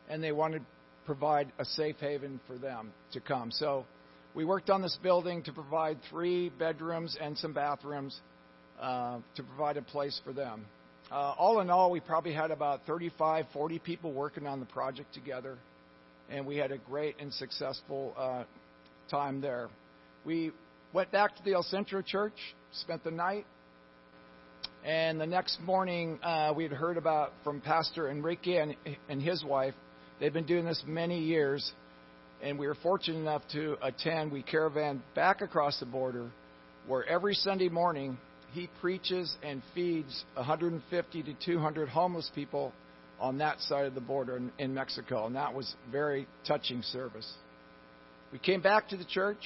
and 0.08 0.23
they 0.23 0.32
wanted 0.32 0.58
to 0.58 0.64
provide 1.06 1.50
a 1.58 1.64
safe 1.64 1.96
haven 1.99 2.40
for 2.46 2.58
them 2.58 2.92
to 3.12 3.20
come. 3.20 3.50
So 3.50 3.84
we 4.35 4.45
worked 4.45 4.69
on 4.69 4.83
this 4.83 4.99
building 5.03 5.43
to 5.45 5.53
provide 5.53 5.99
three 6.11 6.50
bedrooms 6.50 7.17
and 7.21 7.38
some 7.38 7.53
bathrooms 7.53 8.21
uh, 8.81 9.19
to 9.37 9.43
provide 9.45 9.76
a 9.76 9.83
place 9.83 10.21
for 10.25 10.33
them. 10.33 10.67
Uh, 11.11 11.35
all 11.38 11.61
in 11.61 11.71
all, 11.71 11.91
we 11.91 12.00
probably 12.00 12.33
had 12.33 12.50
about 12.50 12.81
35, 12.87 13.47
40 13.53 13.79
people 13.79 14.12
working 14.12 14.47
on 14.47 14.59
the 14.59 14.67
project 14.67 15.14
together, 15.14 15.57
and 16.31 16.45
we 16.47 16.57
had 16.57 16.73
a 16.73 16.79
great 16.79 17.14
and 17.21 17.33
successful 17.33 18.14
uh, 18.19 18.45
time 19.11 19.41
there. 19.41 19.69
We 20.25 20.50
went 20.93 21.12
back 21.12 21.37
to 21.37 21.43
the 21.45 21.53
El 21.53 21.62
Centro 21.62 22.03
Church, 22.03 22.35
spent 22.73 23.05
the 23.05 23.11
night, 23.11 23.47
and 24.85 25.21
the 25.21 25.26
next 25.26 25.61
morning 25.61 26.19
uh, 26.23 26.53
we 26.57 26.64
had 26.64 26.73
heard 26.73 26.97
about 26.97 27.33
from 27.45 27.61
Pastor 27.61 28.11
Enrique 28.11 28.57
and, 28.57 28.76
and 29.09 29.23
his 29.23 29.45
wife. 29.45 29.75
They've 30.19 30.33
been 30.33 30.47
doing 30.47 30.64
this 30.64 30.83
many 30.87 31.21
years, 31.21 31.73
and 32.43 32.59
we 32.59 32.67
were 32.67 32.76
fortunate 32.76 33.19
enough 33.19 33.43
to 33.53 33.76
attend. 33.83 34.33
We 34.33 34.43
caravan 34.43 35.03
back 35.14 35.41
across 35.41 35.81
the 35.81 35.87
border, 35.87 36.31
where 36.87 37.05
every 37.07 37.35
Sunday 37.35 37.69
morning 37.69 38.19
he 38.53 38.69
preaches 38.81 39.35
and 39.43 39.62
feeds 39.75 40.25
150 40.35 41.23
to 41.23 41.35
200 41.45 41.88
homeless 41.88 42.31
people 42.35 42.73
on 43.21 43.38
that 43.38 43.61
side 43.61 43.87
of 43.87 43.95
the 43.95 44.00
border 44.00 44.37
in, 44.37 44.53
in 44.59 44.75
Mexico, 44.75 45.26
and 45.26 45.35
that 45.37 45.55
was 45.55 45.75
very 45.91 46.26
touching 46.47 46.83
service. 46.83 47.31
We 48.33 48.38
came 48.38 48.61
back 48.61 48.88
to 48.88 48.97
the 48.97 49.05
church, 49.05 49.45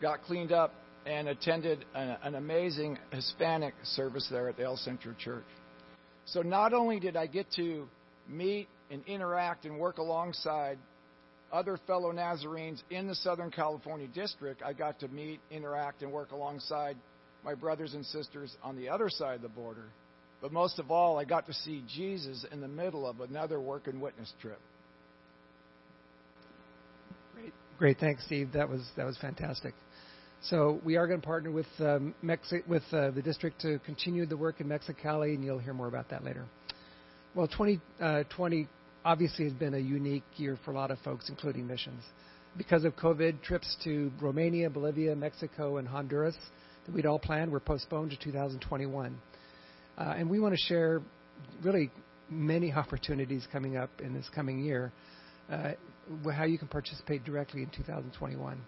got 0.00 0.22
cleaned 0.24 0.52
up, 0.52 0.74
and 1.06 1.28
attended 1.28 1.84
an, 1.94 2.16
an 2.22 2.34
amazing 2.34 2.98
Hispanic 3.10 3.74
service 3.82 4.26
there 4.30 4.48
at 4.48 4.56
the 4.56 4.64
El 4.64 4.76
Centro 4.76 5.14
Church. 5.18 5.44
So 6.26 6.42
not 6.42 6.72
only 6.72 7.00
did 7.00 7.16
I 7.16 7.26
get 7.26 7.50
to 7.56 7.88
meet 8.28 8.68
and 8.90 9.02
interact 9.06 9.64
and 9.64 9.78
work 9.78 9.98
alongside 9.98 10.78
other 11.52 11.78
fellow 11.86 12.12
Nazarenes 12.12 12.82
in 12.90 13.06
the 13.06 13.14
Southern 13.14 13.50
California 13.50 14.08
district, 14.08 14.62
I 14.62 14.72
got 14.72 14.98
to 15.00 15.08
meet, 15.08 15.40
interact, 15.50 16.02
and 16.02 16.10
work 16.10 16.32
alongside 16.32 16.96
my 17.44 17.54
brothers 17.54 17.94
and 17.94 18.04
sisters 18.06 18.56
on 18.62 18.76
the 18.76 18.88
other 18.88 19.08
side 19.08 19.36
of 19.36 19.42
the 19.42 19.48
border. 19.48 19.86
But 20.40 20.52
most 20.52 20.78
of 20.78 20.90
all, 20.90 21.18
I 21.18 21.24
got 21.24 21.46
to 21.46 21.52
see 21.52 21.84
Jesus 21.86 22.44
in 22.50 22.60
the 22.60 22.68
middle 22.68 23.06
of 23.06 23.20
another 23.20 23.60
work 23.60 23.86
and 23.86 24.00
witness 24.00 24.32
trip. 24.40 24.58
Great, 27.34 27.52
great. 27.78 27.98
Thanks, 27.98 28.24
Steve. 28.26 28.52
That 28.52 28.68
was 28.68 28.82
that 28.96 29.06
was 29.06 29.16
fantastic. 29.18 29.74
So 30.42 30.80
we 30.84 30.96
are 30.96 31.06
going 31.06 31.20
to 31.20 31.26
partner 31.26 31.52
with 31.52 31.66
um, 31.78 32.14
Mexi- 32.24 32.66
with 32.66 32.82
uh, 32.92 33.12
the 33.12 33.22
district 33.22 33.60
to 33.60 33.78
continue 33.80 34.26
the 34.26 34.36
work 34.36 34.60
in 34.60 34.66
Mexicali, 34.66 35.34
and 35.34 35.44
you'll 35.44 35.60
hear 35.60 35.74
more 35.74 35.86
about 35.86 36.10
that 36.10 36.24
later. 36.24 36.44
Well, 37.36 37.46
2020 37.46 38.62
uh, 38.62 38.66
obviously 39.04 39.44
has 39.44 39.54
been 39.54 39.74
a 39.74 39.78
unique 39.78 40.24
year 40.36 40.58
for 40.64 40.72
a 40.72 40.74
lot 40.74 40.90
of 40.90 40.98
folks, 41.00 41.28
including 41.28 41.66
missions. 41.66 42.02
Because 42.56 42.84
of 42.84 42.94
COVID, 42.96 43.42
trips 43.42 43.76
to 43.84 44.12
Romania, 44.20 44.68
Bolivia, 44.68 45.16
Mexico, 45.16 45.78
and 45.78 45.88
Honduras 45.88 46.36
that 46.84 46.94
we'd 46.94 47.06
all 47.06 47.18
planned 47.18 47.50
were 47.50 47.60
postponed 47.60 48.10
to 48.10 48.16
2021. 48.18 49.16
Uh, 49.96 50.14
and 50.16 50.28
we 50.28 50.40
want 50.40 50.54
to 50.54 50.60
share 50.66 51.00
really 51.62 51.90
many 52.30 52.72
opportunities 52.74 53.46
coming 53.52 53.76
up 53.76 53.90
in 54.00 54.12
this 54.12 54.28
coming 54.34 54.62
year, 54.62 54.92
uh, 55.50 55.72
how 56.32 56.44
you 56.44 56.58
can 56.58 56.68
participate 56.68 57.24
directly 57.24 57.62
in 57.62 57.70
2021. 57.70 58.60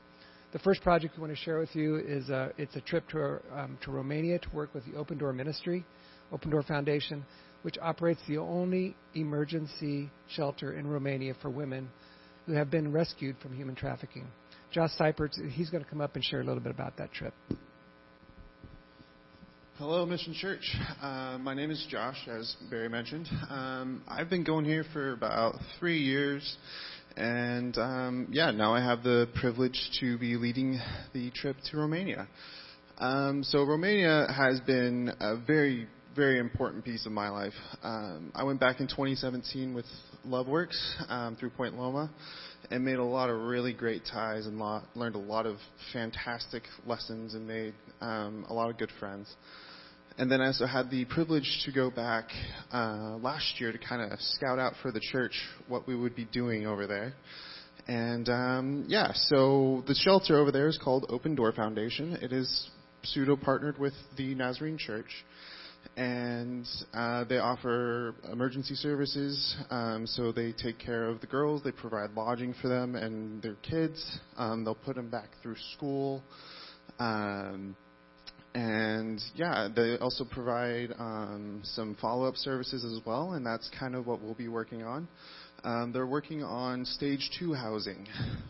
The 0.52 0.58
first 0.60 0.82
project 0.82 1.16
we 1.16 1.20
want 1.22 1.36
to 1.36 1.42
share 1.42 1.58
with 1.58 1.74
you 1.74 1.96
is 1.96 2.26
it's 2.56 2.76
a 2.76 2.80
trip 2.80 3.08
to, 3.08 3.40
um, 3.52 3.76
to 3.82 3.90
Romania 3.90 4.38
to 4.38 4.50
work 4.50 4.72
with 4.72 4.84
the 4.86 4.96
Open 4.96 5.18
Door 5.18 5.32
Ministry, 5.32 5.84
Open 6.32 6.48
Door 6.48 6.62
Foundation, 6.62 7.24
which 7.64 7.78
operates 7.80 8.20
the 8.28 8.36
only 8.36 8.94
emergency 9.14 10.10
shelter 10.28 10.74
in 10.74 10.86
Romania 10.86 11.34
for 11.40 11.48
women 11.48 11.88
who 12.44 12.52
have 12.52 12.70
been 12.70 12.92
rescued 12.92 13.36
from 13.40 13.56
human 13.56 13.74
trafficking. 13.74 14.26
Josh 14.70 14.90
Seipert, 15.00 15.30
he's 15.50 15.70
going 15.70 15.82
to 15.82 15.88
come 15.88 16.02
up 16.02 16.14
and 16.14 16.22
share 16.22 16.40
a 16.40 16.44
little 16.44 16.60
bit 16.62 16.72
about 16.72 16.98
that 16.98 17.10
trip. 17.12 17.32
Hello, 19.78 20.04
Mission 20.04 20.34
Church. 20.34 20.76
Uh, 21.00 21.38
my 21.40 21.54
name 21.54 21.70
is 21.70 21.84
Josh, 21.88 22.28
as 22.28 22.54
Barry 22.70 22.90
mentioned. 22.90 23.28
Um, 23.48 24.02
I've 24.06 24.28
been 24.28 24.44
going 24.44 24.66
here 24.66 24.84
for 24.92 25.12
about 25.12 25.54
three 25.78 26.00
years, 26.00 26.58
and 27.16 27.76
um, 27.78 28.28
yeah, 28.30 28.50
now 28.50 28.74
I 28.74 28.84
have 28.84 29.02
the 29.02 29.26
privilege 29.40 29.90
to 30.00 30.18
be 30.18 30.36
leading 30.36 30.78
the 31.14 31.30
trip 31.30 31.56
to 31.70 31.78
Romania. 31.78 32.28
Um, 32.98 33.42
so 33.42 33.64
Romania 33.64 34.28
has 34.30 34.60
been 34.60 35.10
a 35.18 35.36
very, 35.36 35.88
very 36.14 36.38
important 36.38 36.84
piece 36.84 37.06
of 37.06 37.12
my 37.12 37.28
life. 37.28 37.52
Um, 37.82 38.30
I 38.34 38.44
went 38.44 38.60
back 38.60 38.80
in 38.80 38.86
2017 38.86 39.74
with 39.74 39.86
LoveWorks 40.26 41.10
um, 41.10 41.36
through 41.36 41.50
Point 41.50 41.76
Loma 41.76 42.10
and 42.70 42.84
made 42.84 42.98
a 42.98 43.04
lot 43.04 43.30
of 43.30 43.40
really 43.40 43.72
great 43.72 44.02
ties 44.10 44.46
and 44.46 44.58
lot, 44.58 44.84
learned 44.94 45.16
a 45.16 45.20
lot 45.20 45.44
of 45.44 45.56
fantastic 45.92 46.62
lessons 46.86 47.34
and 47.34 47.46
made 47.46 47.74
um, 48.00 48.46
a 48.48 48.54
lot 48.54 48.70
of 48.70 48.78
good 48.78 48.90
friends. 49.00 49.32
And 50.16 50.30
then 50.30 50.40
I 50.40 50.46
also 50.46 50.66
had 50.66 50.88
the 50.90 51.04
privilege 51.06 51.62
to 51.64 51.72
go 51.72 51.90
back 51.90 52.26
uh, 52.72 53.16
last 53.20 53.60
year 53.60 53.72
to 53.72 53.78
kind 53.78 54.00
of 54.00 54.18
scout 54.20 54.60
out 54.60 54.74
for 54.82 54.92
the 54.92 55.00
church 55.00 55.32
what 55.66 55.88
we 55.88 55.96
would 55.96 56.14
be 56.14 56.26
doing 56.26 56.66
over 56.66 56.86
there. 56.86 57.14
And 57.88 58.28
um, 58.28 58.84
yeah, 58.86 59.12
so 59.14 59.82
the 59.88 59.94
shelter 59.94 60.38
over 60.38 60.52
there 60.52 60.68
is 60.68 60.78
called 60.82 61.06
Open 61.08 61.34
Door 61.34 61.52
Foundation. 61.52 62.16
It 62.22 62.32
is 62.32 62.70
pseudo 63.02 63.36
partnered 63.36 63.78
with 63.78 63.94
the 64.16 64.34
Nazarene 64.36 64.78
Church. 64.78 65.10
And 65.96 66.66
uh, 66.92 67.24
they 67.24 67.38
offer 67.38 68.14
emergency 68.30 68.74
services. 68.74 69.56
Um, 69.70 70.06
so 70.06 70.32
they 70.32 70.52
take 70.52 70.78
care 70.78 71.04
of 71.04 71.20
the 71.20 71.26
girls, 71.26 71.62
they 71.62 71.72
provide 71.72 72.10
lodging 72.16 72.54
for 72.60 72.68
them 72.68 72.96
and 72.96 73.42
their 73.42 73.56
kids. 73.62 74.18
Um, 74.36 74.64
they'll 74.64 74.74
put 74.74 74.96
them 74.96 75.08
back 75.08 75.28
through 75.42 75.56
school. 75.76 76.22
Um, 76.98 77.76
and 78.54 79.20
yeah, 79.34 79.68
they 79.74 79.96
also 79.98 80.24
provide 80.24 80.90
um, 80.98 81.60
some 81.64 81.96
follow-up 82.00 82.36
services 82.36 82.84
as 82.84 83.04
well, 83.04 83.32
and 83.32 83.44
that's 83.44 83.68
kind 83.78 83.96
of 83.96 84.06
what 84.06 84.22
we'll 84.22 84.34
be 84.34 84.48
working 84.48 84.84
on. 84.84 85.08
Um, 85.64 85.92
they're 85.92 86.06
working 86.06 86.44
on 86.44 86.84
stage 86.84 87.30
two 87.38 87.54
housing, 87.54 88.06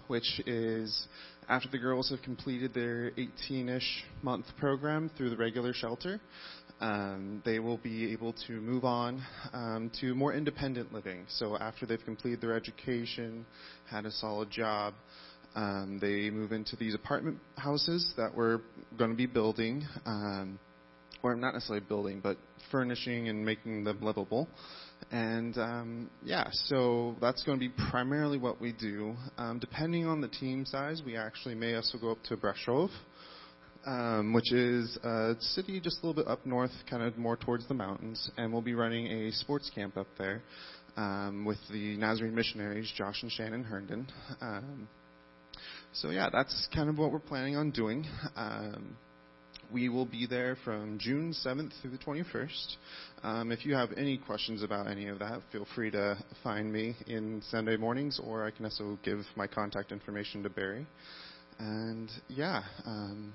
which 0.09 0.43
is 0.47 1.07
after 1.49 1.69
the 1.69 1.79
girls 1.79 2.11
have 2.11 2.21
completed 2.23 2.75
their 2.75 3.12
18-ish 3.12 4.05
month 4.23 4.47
program 4.59 5.11
through 5.17 5.31
the 5.31 5.37
regular 5.37 5.73
shelter, 5.73 6.21
um, 6.85 7.43
they 7.47 7.61
will 7.61 7.79
be 7.79 8.12
able 8.12 8.35
to 8.47 8.61
move 8.61 8.85
on 8.85 9.23
um, 9.55 9.91
to 10.03 10.14
more 10.14 10.35
independent 10.35 10.93
living. 10.93 11.25
So 11.29 11.57
after 11.57 11.87
they've 11.87 12.05
completed 12.05 12.43
their 12.43 12.55
education, 12.55 13.47
had 13.91 14.05
a 14.05 14.11
solid 14.11 14.50
job, 14.50 14.93
um, 15.55 15.99
they 15.99 16.29
move 16.29 16.53
into 16.53 16.76
these 16.76 16.95
apartment 16.95 17.38
houses 17.57 18.12
that 18.19 18.37
we're 18.37 18.61
going 18.99 19.11
to 19.11 19.17
be 19.17 19.25
building, 19.25 19.87
um, 20.05 20.59
or 21.23 21.35
not 21.35 21.55
necessarily 21.55 21.85
building, 21.88 22.21
but 22.23 22.37
furnishing 22.71 23.31
and 23.31 23.43
making 23.43 23.85
them 23.85 24.03
livable. 24.03 24.47
And 25.11 25.57
um, 25.57 26.11
yeah, 26.23 26.49
so 26.53 27.17
that's 27.19 27.45
going 27.45 27.59
to 27.59 27.67
be 27.67 27.73
primarily 27.91 28.37
what 28.37 28.61
we 28.61 28.73
do. 28.73 29.14
Um, 29.38 29.59
depending 29.59 30.07
on 30.07 30.21
the 30.21 30.29
team 30.29 30.67
size, 30.67 31.00
we 31.05 31.17
actually 31.17 31.55
may 31.55 31.76
also 31.76 31.97
go 31.97 32.11
up 32.11 32.23
to 32.25 32.37
Brasov, 32.37 32.91
um, 33.87 34.33
which 34.33 34.53
is 34.53 34.97
a 35.03 35.35
city 35.41 35.81
just 35.81 36.03
a 36.03 36.07
little 36.07 36.23
bit 36.23 36.31
up 36.31 36.45
north, 36.47 36.73
kind 36.88 37.03
of 37.03 37.17
more 37.19 37.37
towards 37.37 37.67
the 37.69 37.75
mountains, 37.75 38.31
and 38.37 38.53
we'll 38.53 38.62
be 38.62 38.75
running 38.75 39.07
a 39.07 39.33
sports 39.33 39.71
camp 39.75 39.97
up 39.97 40.07
there 40.19 40.43
um, 40.97 41.45
with 41.45 41.59
the 41.71 41.97
Nazarene 41.97 42.35
missionaries, 42.35 42.93
Josh 42.97 43.23
and 43.23 43.31
Shannon 43.31 43.64
Herndon. 43.64 44.07
Um, 44.41 44.88
so 45.93 46.11
yeah, 46.11 46.29
that's 46.33 46.69
kind 46.75 46.88
of 46.88 46.99
what 46.99 47.12
we're 47.12 47.19
planning 47.19 47.57
on 47.57 47.71
doing. 47.71 48.05
Um, 48.37 48.97
we 49.73 49.88
will 49.88 50.07
be 50.07 50.26
there 50.26 50.57
from 50.64 50.99
June 50.99 51.35
7th 51.45 51.73
through 51.81 51.91
the 51.91 51.99
21st. 51.99 52.76
Um, 53.23 53.50
if 53.50 53.64
you 53.64 53.75
have 53.75 53.91
any 53.97 54.19
questions 54.19 54.62
about 54.62 54.87
any 54.87 55.09
of 55.09 55.19
that, 55.19 55.41
feel 55.50 55.67
free 55.75 55.91
to 55.91 56.17
find 56.43 56.73
me 56.73 56.95
in 57.07 57.43
Sunday 57.50 57.76
mornings, 57.76 58.21
or 58.23 58.47
I 58.47 58.50
can 58.50 58.64
also 58.64 58.99
give 59.03 59.21
my 59.37 59.47
contact 59.47 59.91
information 59.91 60.43
to 60.43 60.50
Barry. 60.50 60.87
And 61.58 62.11
yeah, 62.28 62.62
um, 62.84 63.32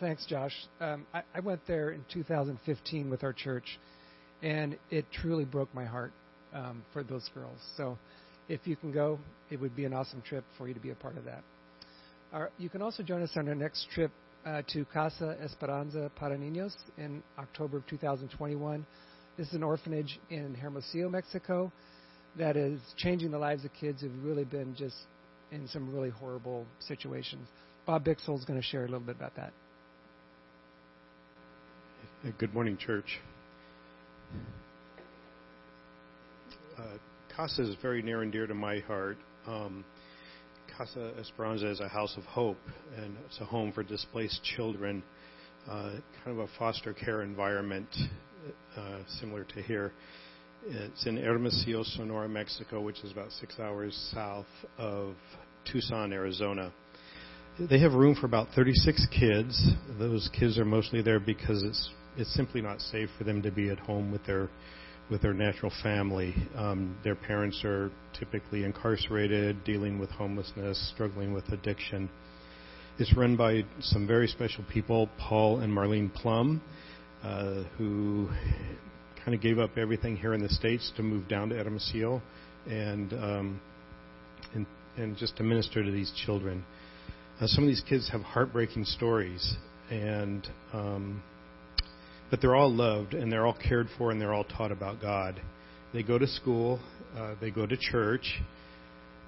thanks, 0.00 0.24
Josh. 0.26 0.54
Um, 0.80 1.06
I, 1.12 1.22
I 1.34 1.40
went 1.40 1.60
there 1.66 1.90
in 1.90 2.04
2015 2.12 3.10
with 3.10 3.22
our 3.22 3.32
church, 3.32 3.78
and 4.42 4.76
it 4.90 5.04
truly 5.12 5.44
broke 5.44 5.72
my 5.74 5.84
heart 5.84 6.12
um, 6.54 6.82
for 6.92 7.04
those 7.04 7.28
girls. 7.34 7.58
So, 7.76 7.98
if 8.48 8.66
you 8.66 8.74
can 8.74 8.90
go, 8.90 9.18
it 9.50 9.60
would 9.60 9.76
be 9.76 9.84
an 9.84 9.92
awesome 9.92 10.22
trip 10.22 10.44
for 10.58 10.66
you 10.66 10.74
to 10.74 10.80
be 10.80 10.90
a 10.90 10.94
part 10.94 11.16
of 11.16 11.24
that. 11.26 11.44
Our, 12.32 12.50
you 12.58 12.68
can 12.68 12.82
also 12.82 13.02
join 13.02 13.22
us 13.22 13.30
on 13.36 13.48
our 13.48 13.54
next 13.54 13.86
trip 13.94 14.10
uh, 14.44 14.62
to 14.72 14.84
Casa 14.86 15.36
Esperanza 15.42 16.10
para 16.16 16.36
Niños 16.36 16.72
in 16.98 17.22
October 17.38 17.76
of 17.76 17.86
2021. 17.86 18.86
This 19.36 19.48
is 19.48 19.54
an 19.54 19.62
orphanage 19.62 20.18
in 20.30 20.54
Hermosillo, 20.54 21.08
Mexico, 21.10 21.70
that 22.38 22.56
is 22.56 22.80
changing 22.96 23.30
the 23.30 23.38
lives 23.38 23.64
of 23.64 23.72
kids 23.72 24.02
who've 24.02 24.24
really 24.24 24.44
been 24.44 24.74
just 24.74 24.96
in 25.50 25.66
some 25.68 25.92
really 25.92 26.10
horrible 26.10 26.66
situations. 26.80 27.46
Bob 27.86 28.04
Bixel 28.04 28.38
is 28.38 28.44
going 28.44 28.60
to 28.60 28.66
share 28.66 28.82
a 28.82 28.88
little 28.88 29.00
bit 29.00 29.16
about 29.16 29.34
that. 29.36 29.52
Good 32.38 32.52
morning, 32.52 32.76
church. 32.76 33.18
Uh, 36.78 36.82
Casa 37.34 37.62
is 37.62 37.74
very 37.80 38.02
near 38.02 38.22
and 38.22 38.30
dear 38.30 38.46
to 38.46 38.54
my 38.54 38.80
heart. 38.80 39.16
Um, 39.46 39.84
Casa 40.76 41.12
Esperanza 41.18 41.70
is 41.70 41.80
a 41.80 41.88
house 41.88 42.14
of 42.16 42.24
hope, 42.24 42.60
and 42.96 43.16
it's 43.26 43.40
a 43.40 43.44
home 43.44 43.72
for 43.72 43.82
displaced 43.82 44.42
children, 44.44 45.02
uh, 45.68 45.92
kind 46.24 46.38
of 46.38 46.38
a 46.38 46.46
foster 46.58 46.92
care 46.92 47.22
environment 47.22 47.88
uh, 48.76 48.98
similar 49.18 49.44
to 49.44 49.62
here. 49.62 49.92
It's 50.66 51.06
in 51.06 51.16
Hermosillo, 51.16 51.82
Sonora, 51.84 52.28
Mexico, 52.28 52.82
which 52.82 53.00
is 53.00 53.12
about 53.12 53.32
six 53.32 53.58
hours 53.58 53.96
south 54.14 54.46
of 54.76 55.14
Tucson, 55.64 56.12
Arizona. 56.12 56.70
They 57.58 57.80
have 57.80 57.94
room 57.94 58.14
for 58.14 58.26
about 58.26 58.48
36 58.54 59.06
kids. 59.18 59.72
Those 59.98 60.28
kids 60.38 60.58
are 60.58 60.66
mostly 60.66 61.00
there 61.00 61.18
because 61.18 61.62
it's 61.62 61.90
it's 62.18 62.34
simply 62.34 62.60
not 62.60 62.80
safe 62.80 63.08
for 63.16 63.24
them 63.24 63.40
to 63.42 63.50
be 63.50 63.70
at 63.70 63.78
home 63.78 64.12
with 64.12 64.24
their 64.26 64.50
with 65.10 65.22
their 65.22 65.32
natural 65.32 65.72
family. 65.82 66.34
Um, 66.54 66.96
their 67.04 67.16
parents 67.16 67.62
are 67.64 67.90
typically 68.18 68.64
incarcerated, 68.64 69.64
dealing 69.64 69.98
with 69.98 70.10
homelessness, 70.10 70.92
struggling 70.94 71.32
with 71.32 71.48
addiction. 71.52 72.10
It's 72.98 73.16
run 73.16 73.34
by 73.34 73.64
some 73.80 74.06
very 74.06 74.26
special 74.26 74.64
people, 74.70 75.08
Paul 75.18 75.60
and 75.60 75.72
Marlene 75.72 76.12
Plum, 76.12 76.60
uh, 77.24 77.62
who 77.78 78.28
kind 79.24 79.34
of 79.34 79.40
gave 79.40 79.58
up 79.58 79.76
everything 79.76 80.16
here 80.16 80.34
in 80.34 80.42
the 80.42 80.48
states 80.48 80.92
to 80.96 81.02
move 81.02 81.28
down 81.28 81.50
to 81.50 81.56
Hermosillo 81.56 82.22
and 82.66 83.12
um, 83.12 83.60
and, 84.54 84.66
and 84.96 85.16
just 85.16 85.36
to 85.36 85.42
minister 85.42 85.84
to 85.84 85.90
these 85.90 86.12
children. 86.24 86.64
Uh, 87.40 87.46
some 87.46 87.64
of 87.64 87.68
these 87.68 87.82
kids 87.88 88.08
have 88.10 88.20
heartbreaking 88.22 88.84
stories, 88.84 89.56
and 89.90 90.46
um, 90.72 91.22
but 92.30 92.40
they're 92.40 92.54
all 92.54 92.72
loved 92.72 93.14
and 93.14 93.30
they're 93.30 93.46
all 93.46 93.56
cared 93.68 93.88
for 93.98 94.10
and 94.10 94.20
they're 94.20 94.32
all 94.32 94.44
taught 94.44 94.72
about 94.72 95.00
God. 95.00 95.40
They 95.92 96.02
go 96.02 96.18
to 96.18 96.26
school, 96.26 96.80
uh, 97.16 97.34
they 97.40 97.50
go 97.50 97.66
to 97.66 97.76
church. 97.76 98.40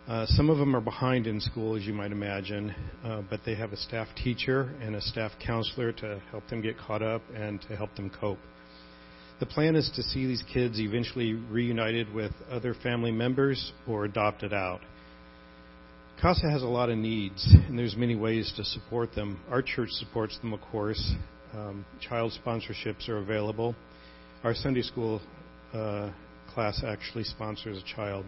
Uh, 0.08 0.26
some 0.26 0.50
of 0.50 0.58
them 0.58 0.74
are 0.74 0.80
behind 0.80 1.28
in 1.28 1.40
school, 1.40 1.76
as 1.76 1.84
you 1.84 1.92
might 1.92 2.10
imagine, 2.10 2.74
uh, 3.04 3.22
but 3.30 3.40
they 3.46 3.54
have 3.54 3.72
a 3.72 3.76
staff 3.76 4.08
teacher 4.22 4.74
and 4.80 4.96
a 4.96 5.00
staff 5.00 5.30
counselor 5.44 5.92
to 5.92 6.20
help 6.30 6.46
them 6.48 6.60
get 6.60 6.76
caught 6.76 7.02
up 7.02 7.22
and 7.36 7.60
to 7.62 7.76
help 7.76 7.94
them 7.94 8.10
cope. 8.20 8.38
The 9.42 9.46
plan 9.46 9.74
is 9.74 9.90
to 9.96 10.04
see 10.04 10.24
these 10.24 10.44
kids 10.54 10.78
eventually 10.78 11.32
reunited 11.34 12.14
with 12.14 12.30
other 12.48 12.74
family 12.74 13.10
members 13.10 13.72
or 13.88 14.04
adopted 14.04 14.52
out. 14.52 14.82
CASA 16.20 16.48
has 16.48 16.62
a 16.62 16.68
lot 16.68 16.90
of 16.90 16.96
needs, 16.96 17.52
and 17.52 17.76
there's 17.76 17.96
many 17.96 18.14
ways 18.14 18.52
to 18.56 18.64
support 18.64 19.16
them. 19.16 19.40
Our 19.50 19.60
church 19.60 19.88
supports 19.94 20.38
them, 20.38 20.52
of 20.52 20.60
course, 20.60 21.14
um, 21.54 21.84
child 22.00 22.38
sponsorships 22.46 23.08
are 23.08 23.18
available. 23.18 23.74
Our 24.44 24.54
Sunday 24.54 24.82
school 24.82 25.20
uh, 25.74 26.12
class 26.54 26.80
actually 26.86 27.24
sponsors 27.24 27.78
a 27.78 27.96
child. 27.96 28.24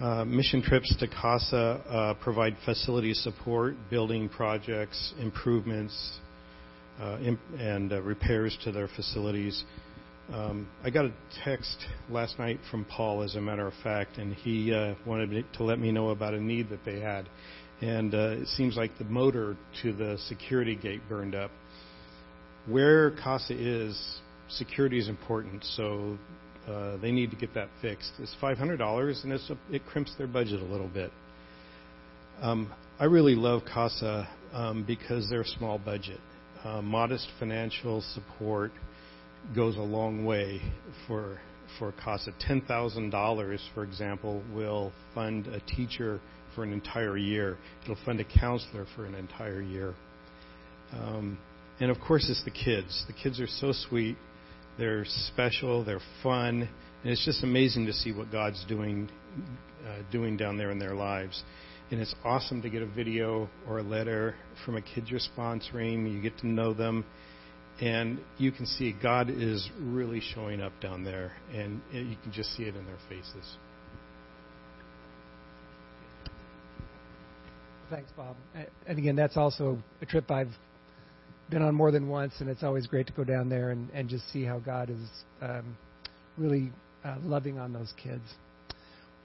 Uh, 0.00 0.24
mission 0.24 0.62
trips 0.62 0.94
to 1.00 1.08
CASA 1.08 1.56
uh, 1.56 2.14
provide 2.22 2.56
facility 2.64 3.14
support, 3.14 3.74
building 3.90 4.28
projects, 4.28 5.14
improvements, 5.18 6.20
imp- 6.20 6.29
and 7.00 7.92
uh, 7.92 8.02
repairs 8.02 8.56
to 8.64 8.72
their 8.72 8.88
facilities. 8.88 9.64
Um, 10.32 10.68
I 10.84 10.90
got 10.90 11.06
a 11.06 11.12
text 11.44 11.76
last 12.08 12.38
night 12.38 12.60
from 12.70 12.84
Paul, 12.84 13.22
as 13.22 13.34
a 13.34 13.40
matter 13.40 13.66
of 13.66 13.74
fact, 13.82 14.18
and 14.18 14.34
he 14.34 14.72
uh, 14.72 14.94
wanted 15.04 15.44
to 15.54 15.64
let 15.64 15.78
me 15.78 15.90
know 15.90 16.10
about 16.10 16.34
a 16.34 16.40
need 16.40 16.68
that 16.70 16.84
they 16.84 17.00
had 17.00 17.26
and 17.80 18.14
uh, 18.14 18.36
it 18.40 18.48
seems 18.48 18.76
like 18.76 18.96
the 18.98 19.04
motor 19.04 19.56
to 19.82 19.92
the 19.92 20.18
security 20.28 20.76
gate 20.76 21.00
burned 21.08 21.34
up. 21.34 21.50
Where 22.66 23.12
CASA 23.12 23.54
is, 23.56 24.18
security 24.48 24.98
is 24.98 25.08
important, 25.08 25.64
so 25.64 26.18
uh, 26.68 26.98
they 26.98 27.10
need 27.10 27.30
to 27.30 27.36
get 27.36 27.54
that 27.54 27.68
fixed. 27.80 28.12
It's 28.18 28.36
$500, 28.40 29.24
and 29.24 29.60
it 29.74 29.86
crimps 29.86 30.14
their 30.18 30.26
budget 30.26 30.60
a 30.60 30.64
little 30.64 30.88
bit. 30.88 31.10
Um, 32.42 32.70
I 32.98 33.04
really 33.04 33.34
love 33.34 33.62
CASA 33.64 34.28
um, 34.52 34.84
because 34.86 35.28
they're 35.30 35.44
small 35.44 35.78
budget. 35.78 36.20
Uh, 36.64 36.82
modest 36.82 37.28
financial 37.38 38.02
support 38.12 38.70
goes 39.54 39.76
a 39.76 39.80
long 39.80 40.24
way 40.24 40.60
for 41.06 41.40
for 41.78 41.92
CASA. 41.92 42.32
Ten 42.40 42.60
thousand 42.62 43.10
dollars, 43.10 43.60
for 43.74 43.82
example, 43.82 44.42
will 44.52 44.92
fund 45.14 45.46
a 45.46 45.60
teacher 45.60 46.20
for 46.54 46.64
an 46.64 46.72
entire 46.72 47.16
year. 47.16 47.56
It'll 47.84 47.96
fund 48.04 48.20
a 48.20 48.24
counselor 48.24 48.86
for 48.94 49.06
an 49.06 49.14
entire 49.14 49.62
year. 49.62 49.94
Um, 50.92 51.38
and 51.78 51.90
of 51.90 51.98
course, 52.00 52.28
it's 52.28 52.44
the 52.44 52.50
kids. 52.50 53.04
The 53.06 53.14
kids 53.14 53.40
are 53.40 53.46
so 53.46 53.72
sweet. 53.72 54.16
They're 54.78 55.04
special. 55.06 55.84
They're 55.84 56.00
fun. 56.22 56.68
And 57.02 57.12
it's 57.12 57.24
just 57.24 57.42
amazing 57.42 57.86
to 57.86 57.92
see 57.92 58.12
what 58.12 58.30
God's 58.30 58.62
doing, 58.68 59.08
uh, 59.86 60.02
doing 60.12 60.36
down 60.36 60.58
there 60.58 60.70
in 60.70 60.78
their 60.78 60.94
lives. 60.94 61.42
And 61.90 62.00
it's 62.00 62.14
awesome 62.24 62.62
to 62.62 62.70
get 62.70 62.82
a 62.82 62.86
video 62.86 63.48
or 63.66 63.78
a 63.78 63.82
letter 63.82 64.36
from 64.64 64.76
a 64.76 64.82
kid 64.82 65.08
you're 65.08 65.20
sponsoring. 65.36 66.12
You 66.12 66.22
get 66.22 66.38
to 66.38 66.46
know 66.46 66.72
them. 66.72 67.04
And 67.80 68.20
you 68.38 68.52
can 68.52 68.66
see 68.66 68.94
God 69.02 69.30
is 69.30 69.68
really 69.80 70.20
showing 70.20 70.60
up 70.60 70.72
down 70.80 71.02
there. 71.02 71.32
And 71.52 71.80
you 71.92 72.16
can 72.22 72.30
just 72.32 72.54
see 72.56 72.64
it 72.64 72.76
in 72.76 72.84
their 72.86 72.98
faces. 73.08 73.56
Thanks, 77.90 78.12
Bob. 78.16 78.36
And 78.86 78.98
again, 78.98 79.16
that's 79.16 79.36
also 79.36 79.78
a 80.00 80.06
trip 80.06 80.30
I've 80.30 80.52
been 81.50 81.62
on 81.62 81.74
more 81.74 81.90
than 81.90 82.08
once, 82.08 82.34
and 82.38 82.48
it's 82.48 82.62
always 82.62 82.86
great 82.86 83.08
to 83.08 83.12
go 83.12 83.24
down 83.24 83.48
there 83.48 83.70
and, 83.70 83.90
and 83.90 84.08
just 84.08 84.30
see 84.32 84.44
how 84.44 84.60
God 84.60 84.88
is 84.88 85.08
um, 85.42 85.76
really 86.38 86.70
uh, 87.04 87.16
loving 87.24 87.58
on 87.58 87.72
those 87.72 87.92
kids. 88.00 88.22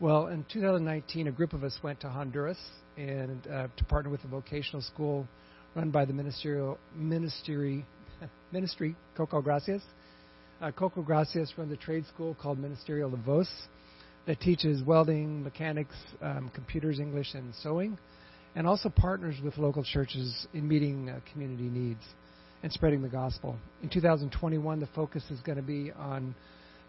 Well, 0.02 0.28
in 0.28 0.46
2019, 0.52 1.28
a 1.28 1.32
group 1.32 1.54
of 1.54 1.64
us 1.64 1.80
went 1.82 2.02
to 2.02 2.10
Honduras 2.10 2.58
and 2.98 3.48
uh, 3.48 3.68
to 3.78 3.86
partner 3.86 4.12
with 4.12 4.22
a 4.26 4.28
vocational 4.28 4.82
school 4.82 5.26
run 5.74 5.90
by 5.90 6.04
the 6.04 6.12
ministerial 6.12 6.78
ministry 6.94 7.86
ministry 8.52 8.98
Coco 9.16 9.42
Gracias. 9.42 9.82
Uh, 10.62 10.72
Coco 10.72 11.02
Gracias 11.02 11.54
runs 11.58 11.72
a 11.72 11.78
trade 11.78 12.06
school 12.08 12.36
called 12.42 12.60
Ministerial 12.60 13.10
de 13.10 13.16
Vos 13.16 13.50
that 14.28 14.42
teaches 14.42 14.84
welding, 14.84 15.42
mechanics, 15.42 15.96
um, 16.22 16.52
computers, 16.54 17.00
English, 17.00 17.34
and 17.34 17.56
sewing 17.64 17.98
and 18.56 18.68
also 18.68 18.90
partners 18.90 19.36
with 19.42 19.58
local 19.58 19.84
churches 19.84 20.46
in 20.54 20.68
meeting 20.68 21.10
uh, 21.10 21.22
community 21.32 21.70
needs 21.70 22.04
and 22.64 22.72
spreading 22.74 23.02
the 23.02 23.08
gospel. 23.08 23.56
In 23.82 23.88
2021, 23.88 24.82
the 24.82 24.88
focus 24.88 25.24
is 25.30 25.40
going 25.40 25.58
to 25.58 25.64
be 25.64 25.94
on 25.94 26.36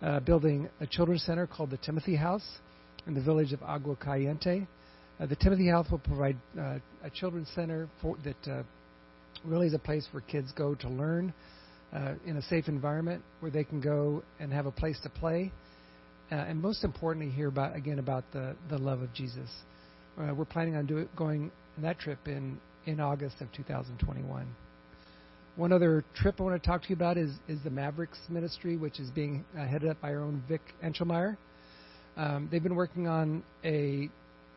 uh, 0.03 0.19
building 0.19 0.69
a 0.81 0.87
children's 0.89 1.23
center 1.23 1.47
called 1.47 1.71
the 1.71 1.77
Timothy 1.77 2.17
House 2.17 2.59
in 3.07 3.15
the 3.15 3.21
village 3.21 3.53
of 3.53 3.63
Agua 3.63 3.97
Caliente. 3.97 4.67
Uh, 5.19 5.27
the 5.27 5.37
Timothy 5.37 5.69
House 5.69 5.87
will 5.91 5.99
provide 5.99 6.37
uh, 6.59 6.79
a 7.03 7.11
children's 7.11 7.49
center 7.55 7.89
for, 8.03 8.17
that 8.25 8.51
uh, 8.51 8.63
really 9.45 9.67
is 9.67 9.75
a 9.75 9.79
place 9.79 10.07
where 10.11 10.23
kids 10.23 10.53
go 10.53 10.75
to 10.75 10.89
learn 10.89 11.33
uh, 11.95 12.15
in 12.27 12.37
a 12.37 12.43
safe 12.43 12.69
environment 12.69 13.23
where 13.41 13.51
they 13.51 13.65
can 13.65 13.81
go 13.81 14.23
and 14.41 14.53
have 14.53 14.67
a 14.67 14.73
place 14.73 14.99
to 15.03 15.09
play. 15.09 15.53
and 16.31 16.61
most 16.61 16.85
importantly, 16.85 17.31
hear 17.31 17.49
about 17.49 17.75
again 17.77 17.99
about 17.99 18.25
the, 18.33 18.55
the 18.69 18.77
love 18.79 19.01
of 19.01 19.13
Jesus. 19.15 19.49
Uh, 20.19 20.35
we're 20.35 20.45
planning 20.45 20.77
on 20.77 20.87
do, 20.87 21.07
going 21.15 21.51
on 21.77 21.83
that 21.83 21.99
trip 21.99 22.19
in, 22.27 22.59
in 22.87 23.01
August 23.01 23.37
of 23.41 23.53
2021. 23.53 24.47
One 25.57 25.73
other 25.73 26.05
trip 26.15 26.41
I 26.41 26.43
want 26.43 26.63
to 26.63 26.67
talk 26.67 26.83
to 26.83 26.89
you 26.89 26.95
about 26.95 27.17
is, 27.17 27.31
is 27.49 27.59
the 27.65 27.71
Mavericks 27.71 28.19
Ministry, 28.29 28.77
which 28.77 28.99
is 28.99 29.11
being 29.11 29.45
uh, 29.57 29.67
headed 29.67 29.89
up 29.89 30.01
by 30.01 30.15
our 30.15 30.21
own 30.21 30.43
Vic 30.49 30.61
Enchelmeyer. 30.85 31.37
Um, 32.17 32.49
they've 32.51 32.63
been 32.63 32.77
working 32.77 33.07
on 33.07 33.43
a 33.65 34.09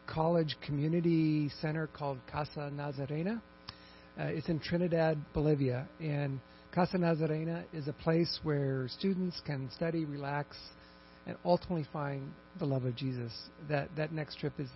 college 0.07 0.55
community 0.65 1.51
center 1.61 1.87
called 1.87 2.19
Casa 2.31 2.71
Nazarena. 2.73 3.41
Uh, 4.19 4.23
it's 4.23 4.47
in 4.49 4.59
Trinidad, 4.59 5.17
Bolivia, 5.33 5.87
and 5.99 6.39
Casa 6.73 6.97
Nazarena 6.97 7.63
is 7.73 7.87
a 7.87 7.93
place 7.93 8.39
where 8.43 8.87
students 8.97 9.41
can 9.45 9.69
study, 9.75 10.05
relax, 10.05 10.55
and 11.25 11.35
ultimately 11.43 11.85
find 11.91 12.31
the 12.59 12.65
love 12.65 12.85
of 12.85 12.95
Jesus. 12.95 13.31
That 13.67 13.89
that 13.97 14.11
next 14.11 14.39
trip 14.39 14.53
is 14.59 14.69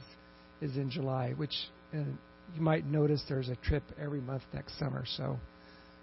is 0.62 0.76
in 0.78 0.90
July, 0.90 1.34
which 1.38 1.54
uh, 1.94 2.00
you 2.56 2.62
might 2.62 2.86
notice 2.86 3.24
there's 3.30 3.50
a 3.50 3.56
trip 3.58 3.84
every 4.02 4.22
month 4.22 4.44
next 4.54 4.78
summer. 4.78 5.04
So 5.18 5.38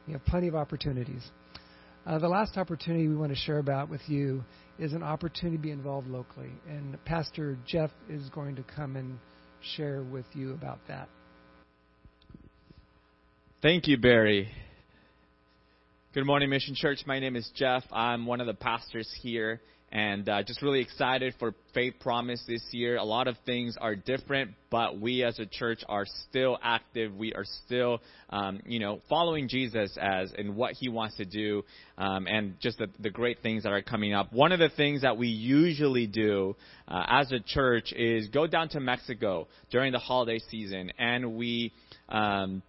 you 0.06 0.14
have 0.14 0.24
plenty 0.24 0.48
of 0.48 0.54
opportunities. 0.54 1.22
Uh, 2.06 2.18
the 2.18 2.28
last 2.28 2.56
opportunity 2.56 3.08
we 3.08 3.16
want 3.16 3.30
to 3.30 3.36
share 3.36 3.58
about 3.58 3.90
with 3.90 4.00
you 4.06 4.42
is 4.78 4.94
an 4.94 5.02
opportunity 5.02 5.56
to 5.56 5.62
be 5.62 5.70
involved 5.70 6.08
locally. 6.08 6.50
And 6.68 7.02
Pastor 7.04 7.58
Jeff 7.66 7.90
is 8.08 8.28
going 8.30 8.56
to 8.56 8.62
come 8.62 8.96
and 8.96 9.18
share 9.76 10.02
with 10.02 10.24
you 10.32 10.54
about 10.54 10.78
that. 10.88 11.08
Thank 13.60 13.86
you, 13.86 13.98
Barry. 13.98 14.50
Good 16.14 16.24
morning, 16.24 16.48
Mission 16.48 16.74
Church. 16.74 17.00
My 17.06 17.20
name 17.20 17.36
is 17.36 17.50
Jeff. 17.54 17.84
I'm 17.92 18.24
one 18.24 18.40
of 18.40 18.46
the 18.46 18.54
pastors 18.54 19.08
here 19.20 19.60
and 19.92 20.28
uh, 20.28 20.42
just 20.42 20.62
really 20.62 20.80
excited 20.80 21.34
for 21.38 21.54
Faith 21.74 21.94
Promise 22.00 22.44
this 22.46 22.62
year. 22.70 22.96
A 22.96 23.04
lot 23.04 23.26
of 23.26 23.36
things 23.44 23.76
are 23.80 23.96
different, 23.96 24.52
but 24.70 25.00
we 25.00 25.24
as 25.24 25.38
a 25.40 25.46
church 25.46 25.82
are 25.88 26.06
still 26.28 26.58
active. 26.62 27.14
We 27.14 27.32
are 27.34 27.44
still, 27.64 28.00
um, 28.30 28.60
you 28.66 28.78
know, 28.78 29.00
following 29.08 29.48
Jesus 29.48 29.96
as 30.00 30.32
in 30.38 30.54
what 30.54 30.74
He 30.74 30.88
wants 30.88 31.16
to 31.16 31.24
do, 31.24 31.64
um, 31.98 32.26
and 32.28 32.54
just 32.60 32.78
the, 32.78 32.88
the, 33.00 33.10
great 33.10 33.38
things 33.42 33.64
that 33.64 33.72
are 33.72 33.82
coming 33.82 34.14
up. 34.14 34.32
One 34.32 34.52
of 34.52 34.60
the 34.60 34.70
things 34.70 35.02
that 35.02 35.18
we 35.18 35.26
usually 35.26 36.06
do 36.06 36.54
uh, 36.86 37.04
as 37.08 37.32
a 37.32 37.40
church 37.40 37.92
is 37.92 38.28
go 38.28 38.46
down 38.46 38.68
to 38.70 38.80
Mexico 38.80 39.48
during 39.70 39.92
the 39.92 39.98
holiday 39.98 40.38
season, 40.50 40.92
and 40.98 41.34
we. 41.34 41.72
Um, 42.08 42.62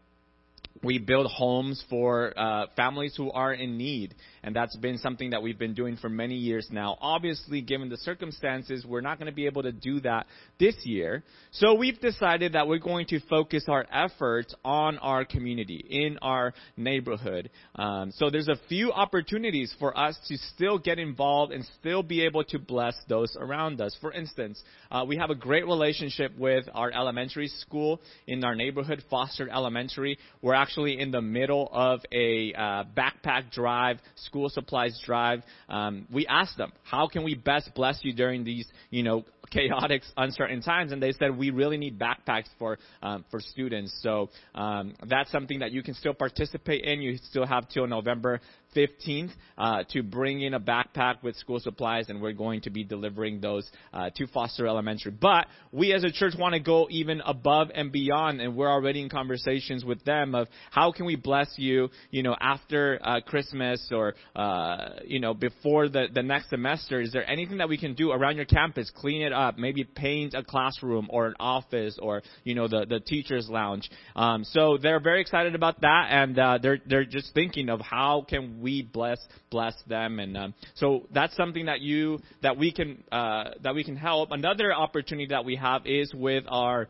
we 0.83 0.97
build 0.97 1.27
homes 1.27 1.83
for 1.89 2.33
uh, 2.37 2.65
families 2.75 3.13
who 3.15 3.31
are 3.31 3.53
in 3.53 3.77
need, 3.77 4.15
and 4.43 4.55
that's 4.55 4.75
been 4.77 4.97
something 4.97 5.31
that 5.31 5.41
we've 5.41 5.59
been 5.59 5.73
doing 5.73 5.97
for 5.97 6.09
many 6.09 6.35
years 6.35 6.67
now. 6.71 6.97
Obviously, 7.01 7.61
given 7.61 7.89
the 7.89 7.97
circumstances, 7.97 8.85
we're 8.85 9.01
not 9.01 9.19
going 9.19 9.27
to 9.27 9.35
be 9.35 9.45
able 9.45 9.63
to 9.63 9.71
do 9.71 9.99
that 10.01 10.25
this 10.59 10.75
year. 10.83 11.23
So 11.51 11.75
we've 11.75 11.99
decided 11.99 12.53
that 12.53 12.67
we're 12.67 12.79
going 12.79 13.07
to 13.07 13.19
focus 13.29 13.65
our 13.67 13.85
efforts 13.91 14.53
on 14.63 14.97
our 14.97 15.25
community, 15.25 15.85
in 15.89 16.17
our 16.21 16.53
neighborhood. 16.77 17.49
Um, 17.75 18.11
so 18.11 18.29
there's 18.29 18.47
a 18.47 18.59
few 18.67 18.91
opportunities 18.91 19.73
for 19.79 19.97
us 19.97 20.17
to 20.27 20.37
still 20.37 20.77
get 20.79 20.99
involved 20.99 21.51
and 21.51 21.65
still 21.79 22.03
be 22.03 22.25
able 22.25 22.43
to 22.45 22.59
bless 22.59 22.95
those 23.07 23.35
around 23.39 23.79
us. 23.81 23.95
For 24.01 24.11
instance, 24.11 24.61
uh, 24.89 25.05
we 25.07 25.17
have 25.17 25.29
a 25.29 25.35
great 25.35 25.65
relationship 25.65 26.37
with 26.37 26.65
our 26.73 26.91
elementary 26.91 27.47
school 27.47 28.01
in 28.27 28.43
our 28.43 28.55
neighborhood, 28.55 29.03
Foster 29.09 29.49
Elementary. 29.49 30.17
We're 30.41 30.53
actually 30.53 30.99
in 30.99 31.11
the 31.11 31.21
middle 31.21 31.69
of 31.71 32.01
a 32.11 32.53
uh, 32.53 32.83
backpack 32.95 33.51
drive, 33.51 33.99
school 34.31 34.47
supplies 34.49 34.99
drive. 35.05 35.43
Um, 35.67 36.07
we 36.11 36.25
asked 36.25 36.57
them, 36.57 36.71
how 36.83 37.07
can 37.07 37.23
we 37.23 37.35
best 37.35 37.73
bless 37.75 37.99
you 38.01 38.13
during 38.13 38.45
these, 38.45 38.65
you 38.89 39.03
know, 39.03 39.25
chaotic, 39.51 40.01
uncertain 40.17 40.61
times, 40.61 40.91
and 40.91 41.01
they 41.01 41.11
said 41.13 41.37
we 41.37 41.49
really 41.49 41.77
need 41.77 41.99
backpacks 41.99 42.47
for 42.57 42.77
um, 43.01 43.25
for 43.29 43.39
students. 43.39 43.97
So 44.01 44.29
um, 44.55 44.93
that's 45.07 45.31
something 45.31 45.59
that 45.59 45.71
you 45.71 45.83
can 45.83 45.93
still 45.93 46.13
participate 46.13 46.83
in. 46.83 47.01
You 47.01 47.17
still 47.17 47.45
have 47.45 47.69
till 47.69 47.87
November 47.87 48.41
15th 48.75 49.31
uh, 49.57 49.83
to 49.89 50.01
bring 50.01 50.41
in 50.41 50.53
a 50.53 50.59
backpack 50.59 51.23
with 51.23 51.35
school 51.35 51.59
supplies, 51.59 52.09
and 52.09 52.21
we're 52.21 52.31
going 52.33 52.61
to 52.61 52.69
be 52.69 52.83
delivering 52.83 53.41
those 53.41 53.69
uh, 53.93 54.09
to 54.15 54.27
Foster 54.27 54.67
Elementary. 54.67 55.11
But 55.11 55.47
we 55.71 55.93
as 55.93 56.03
a 56.03 56.11
church 56.11 56.33
want 56.37 56.53
to 56.53 56.59
go 56.59 56.87
even 56.89 57.21
above 57.25 57.69
and 57.73 57.91
beyond, 57.91 58.41
and 58.41 58.55
we're 58.55 58.71
already 58.71 59.01
in 59.01 59.09
conversations 59.09 59.83
with 59.83 60.03
them 60.05 60.35
of 60.35 60.47
how 60.69 60.91
can 60.91 61.05
we 61.05 61.15
bless 61.15 61.53
you, 61.57 61.89
you 62.11 62.23
know, 62.23 62.35
after 62.39 62.99
uh, 63.03 63.19
Christmas 63.25 63.89
or 63.91 64.15
uh, 64.35 64.89
you 65.05 65.19
know 65.19 65.33
before 65.33 65.89
the 65.89 66.07
the 66.13 66.23
next 66.23 66.49
semester. 66.49 67.01
Is 67.01 67.11
there 67.11 67.29
anything 67.29 67.57
that 67.57 67.69
we 67.69 67.77
can 67.77 67.93
do 67.93 68.11
around 68.11 68.37
your 68.37 68.45
campus? 68.45 68.91
Clean 68.95 69.21
it 69.21 69.33
up, 69.33 69.40
maybe 69.57 69.83
paint 69.83 70.33
a 70.33 70.43
classroom 70.43 71.07
or 71.09 71.27
an 71.27 71.35
office 71.39 71.97
or 72.01 72.21
you 72.43 72.55
know 72.55 72.67
the 72.67 72.85
the 72.85 72.99
teachers 72.99 73.49
lounge. 73.49 73.89
Um, 74.15 74.43
so 74.43 74.77
they're 74.77 74.99
very 74.99 75.21
excited 75.21 75.55
about 75.55 75.81
that, 75.81 76.07
and 76.09 76.37
uh, 76.37 76.57
they're 76.61 76.79
they're 76.85 77.05
just 77.05 77.33
thinking 77.33 77.69
of 77.69 77.81
how 77.81 78.25
can 78.27 78.61
we 78.61 78.81
bless 78.81 79.19
bless 79.49 79.73
them, 79.87 80.19
and 80.19 80.37
um, 80.37 80.53
so 80.75 81.07
that's 81.13 81.35
something 81.35 81.65
that 81.65 81.81
you 81.81 82.19
that 82.41 82.57
we 82.57 82.71
can 82.71 83.03
uh, 83.11 83.51
that 83.63 83.75
we 83.75 83.83
can 83.83 83.95
help. 83.95 84.31
Another 84.31 84.73
opportunity 84.73 85.27
that 85.27 85.45
we 85.45 85.55
have 85.55 85.85
is 85.85 86.13
with 86.13 86.43
our 86.47 86.87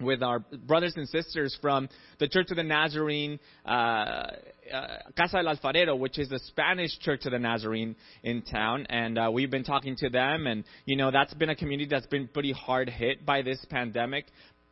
with 0.00 0.22
our 0.22 0.40
brothers 0.66 0.94
and 0.96 1.08
sisters 1.08 1.56
from 1.60 1.88
the 2.18 2.28
Church 2.28 2.50
of 2.50 2.56
the 2.56 2.62
Nazarene, 2.62 3.38
uh, 3.66 3.68
uh, 3.68 4.28
Casa 5.16 5.42
del 5.42 5.56
Alfarero, 5.56 5.98
which 5.98 6.18
is 6.18 6.28
the 6.28 6.38
Spanish 6.38 6.98
Church 7.00 7.24
of 7.26 7.32
the 7.32 7.38
Nazarene 7.38 7.96
in 8.22 8.42
town. 8.42 8.86
And 8.88 9.18
uh, 9.18 9.30
we've 9.32 9.50
been 9.50 9.64
talking 9.64 9.96
to 9.96 10.08
them, 10.08 10.46
and, 10.46 10.64
you 10.84 10.96
know, 10.96 11.10
that's 11.10 11.34
been 11.34 11.50
a 11.50 11.56
community 11.56 11.88
that's 11.90 12.06
been 12.06 12.28
pretty 12.28 12.52
hard 12.52 12.88
hit 12.88 13.24
by 13.26 13.42
this 13.42 13.64
pandemic 13.68 14.26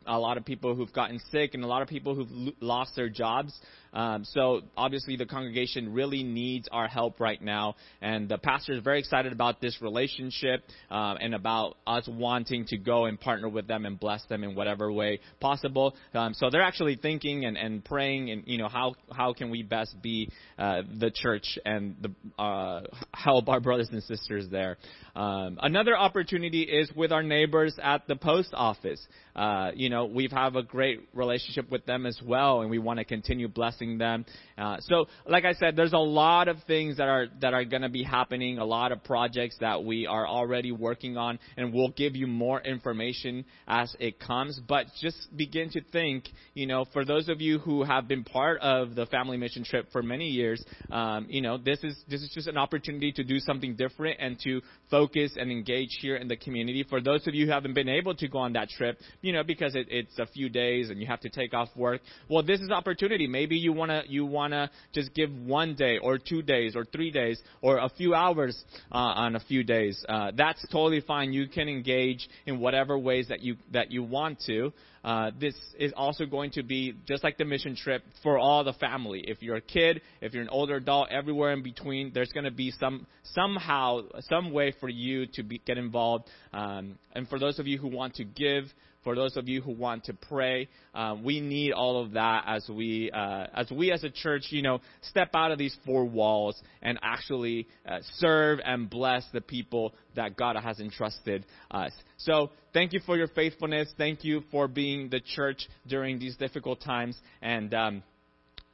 a 0.05 0.17
lot 0.17 0.37
of 0.37 0.45
people 0.45 0.75
who've 0.75 0.91
gotten 0.91 1.19
sick 1.31 1.53
and 1.53 1.63
a 1.63 1.67
lot 1.67 1.81
of 1.81 1.87
people 1.87 2.15
who've 2.15 2.53
lost 2.59 2.95
their 2.95 3.09
jobs. 3.09 3.53
Um, 3.93 4.23
so 4.25 4.61
obviously 4.77 5.15
the 5.15 5.25
congregation 5.25 5.93
really 5.93 6.23
needs 6.23 6.67
our 6.71 6.87
help 6.87 7.19
right 7.19 7.41
now, 7.41 7.75
and 8.01 8.29
the 8.29 8.37
pastor 8.37 8.73
is 8.73 8.83
very 8.83 8.99
excited 8.99 9.31
about 9.31 9.61
this 9.61 9.81
relationship 9.81 10.63
uh, 10.91 11.15
and 11.19 11.33
about 11.33 11.77
us 11.87 12.07
wanting 12.07 12.65
to 12.67 12.77
go 12.77 13.05
and 13.05 13.19
partner 13.19 13.49
with 13.49 13.67
them 13.67 13.85
and 13.85 13.99
bless 13.99 14.23
them 14.25 14.43
in 14.43 14.55
whatever 14.55 14.91
way 14.91 15.19
possible. 15.39 15.95
Um, 16.13 16.33
so 16.33 16.49
they're 16.49 16.61
actually 16.61 16.95
thinking 16.95 17.45
and, 17.45 17.57
and 17.57 17.83
praying, 17.83 18.29
and 18.31 18.43
you 18.45 18.57
know 18.57 18.67
how 18.67 18.95
how 19.11 19.33
can 19.33 19.49
we 19.49 19.63
best 19.63 19.95
be 20.01 20.29
uh, 20.57 20.81
the 20.99 21.11
church 21.11 21.57
and 21.65 21.95
the, 22.01 22.41
uh, 22.41 22.81
help 23.13 23.49
our 23.49 23.59
brothers 23.59 23.89
and 23.91 24.03
sisters 24.03 24.47
there. 24.49 24.77
Um, 25.15 25.57
another 25.61 25.97
opportunity 25.97 26.61
is 26.61 26.91
with 26.95 27.11
our 27.11 27.23
neighbors 27.23 27.77
at 27.81 28.07
the 28.07 28.15
post 28.15 28.49
office. 28.53 29.05
Uh, 29.35 29.71
you 29.73 29.89
know, 29.89 30.05
we 30.05 30.27
have 30.31 30.55
a 30.55 30.63
great 30.63 31.07
relationship 31.13 31.71
with 31.71 31.85
them 31.85 32.05
as 32.05 32.19
well, 32.23 32.61
and 32.61 32.69
we 32.69 32.77
want 32.77 32.99
to 32.99 33.05
continue 33.05 33.47
blessing 33.47 33.78
them. 33.97 34.25
Uh, 34.57 34.77
so, 34.81 35.07
like 35.25 35.45
I 35.45 35.53
said, 35.53 35.75
there's 35.75 35.93
a 35.93 35.97
lot 35.97 36.47
of 36.47 36.57
things 36.67 36.97
that 36.97 37.07
are 37.07 37.27
that 37.41 37.53
are 37.53 37.63
going 37.63 37.81
to 37.81 37.89
be 37.89 38.03
happening, 38.03 38.57
a 38.57 38.65
lot 38.65 38.91
of 38.91 39.03
projects 39.03 39.57
that 39.59 39.83
we 39.83 40.05
are 40.05 40.27
already 40.27 40.71
working 40.71 41.17
on, 41.17 41.39
and 41.57 41.73
we'll 41.73 41.89
give 41.91 42.15
you 42.15 42.27
more 42.27 42.61
information 42.61 43.45
as 43.67 43.95
it 43.99 44.19
comes. 44.19 44.59
But 44.67 44.87
just 45.01 45.17
begin 45.35 45.69
to 45.71 45.81
think, 45.91 46.25
you 46.53 46.67
know, 46.67 46.85
for 46.91 47.05
those 47.05 47.29
of 47.29 47.41
you 47.41 47.59
who 47.59 47.83
have 47.83 48.07
been 48.07 48.23
part 48.23 48.59
of 48.61 48.95
the 48.95 49.05
family 49.05 49.37
mission 49.37 49.63
trip 49.63 49.87
for 49.91 50.03
many 50.03 50.27
years, 50.27 50.63
um, 50.91 51.27
you 51.29 51.41
know, 51.41 51.57
this 51.57 51.79
is 51.83 51.95
this 52.09 52.21
is 52.21 52.31
just 52.33 52.47
an 52.47 52.57
opportunity 52.57 53.11
to 53.13 53.23
do 53.23 53.39
something 53.39 53.75
different 53.75 54.17
and 54.19 54.37
to 54.43 54.61
focus 54.89 55.33
and 55.37 55.51
engage 55.51 55.97
here 56.01 56.15
in 56.15 56.27
the 56.27 56.37
community. 56.37 56.83
For 56.83 57.01
those 57.01 57.25
of 57.27 57.33
you 57.33 57.45
who 57.45 57.51
haven't 57.51 57.73
been 57.73 57.89
able 57.89 58.15
to 58.15 58.27
go 58.27 58.39
on 58.39 58.53
that 58.53 58.69
trip, 58.69 58.99
you 59.21 59.33
know, 59.33 59.43
because 59.43 59.75
it, 59.75 59.87
it's 59.89 60.17
a 60.19 60.25
few 60.25 60.49
days 60.49 60.89
and 60.89 60.99
you 60.99 61.07
have 61.07 61.21
to 61.21 61.29
take 61.29 61.53
off 61.53 61.69
work. 61.75 62.01
Well, 62.29 62.43
this 62.43 62.61
is 62.61 62.69
opportunity. 62.69 63.27
Maybe 63.27 63.55
you 63.55 63.68
wanna 63.73 64.03
you 64.07 64.25
wanna 64.25 64.69
just 64.93 65.13
give 65.13 65.31
one 65.31 65.75
day 65.75 65.97
or 65.97 66.17
two 66.17 66.41
days 66.41 66.75
or 66.75 66.85
three 66.85 67.11
days 67.11 67.41
or 67.61 67.77
a 67.77 67.89
few 67.89 68.13
hours 68.13 68.63
uh, 68.91 68.97
on 68.97 69.35
a 69.35 69.39
few 69.39 69.63
days. 69.63 70.03
Uh, 70.07 70.31
that's 70.35 70.65
totally 70.71 71.01
fine. 71.01 71.33
You 71.33 71.47
can 71.47 71.67
engage 71.67 72.27
in 72.45 72.59
whatever 72.59 72.97
ways 72.97 73.27
that 73.29 73.41
you 73.41 73.57
that 73.71 73.91
you 73.91 74.03
want 74.03 74.39
to. 74.47 74.71
Uh, 75.03 75.31
this 75.39 75.55
is 75.77 75.93
also 75.95 76.25
going 76.25 76.51
to 76.51 76.63
be 76.63 76.93
just 77.07 77.23
like 77.23 77.37
the 77.37 77.45
mission 77.45 77.75
trip 77.75 78.03
for 78.21 78.37
all 78.37 78.63
the 78.63 78.73
family. 78.73 79.23
If 79.25 79.41
you're 79.41 79.55
a 79.55 79.61
kid, 79.61 80.01
if 80.21 80.33
you're 80.33 80.43
an 80.43 80.49
older 80.49 80.75
adult, 80.75 81.09
everywhere 81.09 81.53
in 81.53 81.63
between, 81.63 82.11
there's 82.13 82.31
going 82.33 82.43
to 82.43 82.51
be 82.51 82.71
some 82.71 83.07
somehow 83.23 84.01
some 84.21 84.51
way 84.51 84.73
for 84.79 84.89
you 84.89 85.25
to 85.33 85.43
be, 85.43 85.59
get 85.59 85.77
involved. 85.77 86.25
Um, 86.53 86.97
and 87.13 87.27
for 87.29 87.39
those 87.39 87.59
of 87.59 87.67
you 87.67 87.77
who 87.77 87.87
want 87.87 88.15
to 88.15 88.23
give, 88.25 88.65
for 89.03 89.15
those 89.15 89.37
of 89.37 89.47
you 89.47 89.61
who 89.61 89.71
want 89.71 90.05
to 90.05 90.13
pray, 90.13 90.67
um, 90.93 91.23
we 91.23 91.39
need 91.39 91.71
all 91.71 92.03
of 92.03 92.11
that 92.13 92.43
as 92.47 92.67
we, 92.69 93.09
uh, 93.11 93.47
as 93.53 93.71
we 93.71 93.91
as 93.91 94.03
a 94.03 94.09
church, 94.09 94.47
you 94.49 94.61
know, 94.61 94.81
step 95.01 95.29
out 95.33 95.51
of 95.51 95.57
these 95.57 95.75
four 95.85 96.05
walls 96.05 96.61
and 96.81 96.99
actually 97.01 97.67
uh, 97.87 97.99
serve 98.17 98.59
and 98.63 98.89
bless 98.89 99.25
the 99.31 99.41
people 99.41 99.93
that 100.15 100.35
God 100.35 100.55
has 100.57 100.79
entrusted 100.79 101.45
us. 101.71 101.91
So, 102.17 102.51
thank 102.73 102.93
you 102.93 102.99
for 103.05 103.15
your 103.15 103.29
faithfulness. 103.29 103.93
Thank 103.97 104.23
you 104.23 104.43
for 104.51 104.67
being 104.67 105.09
the 105.09 105.21
church 105.21 105.67
during 105.87 106.19
these 106.19 106.35
difficult 106.35 106.81
times, 106.81 107.17
and. 107.41 107.73
Um, 107.73 108.03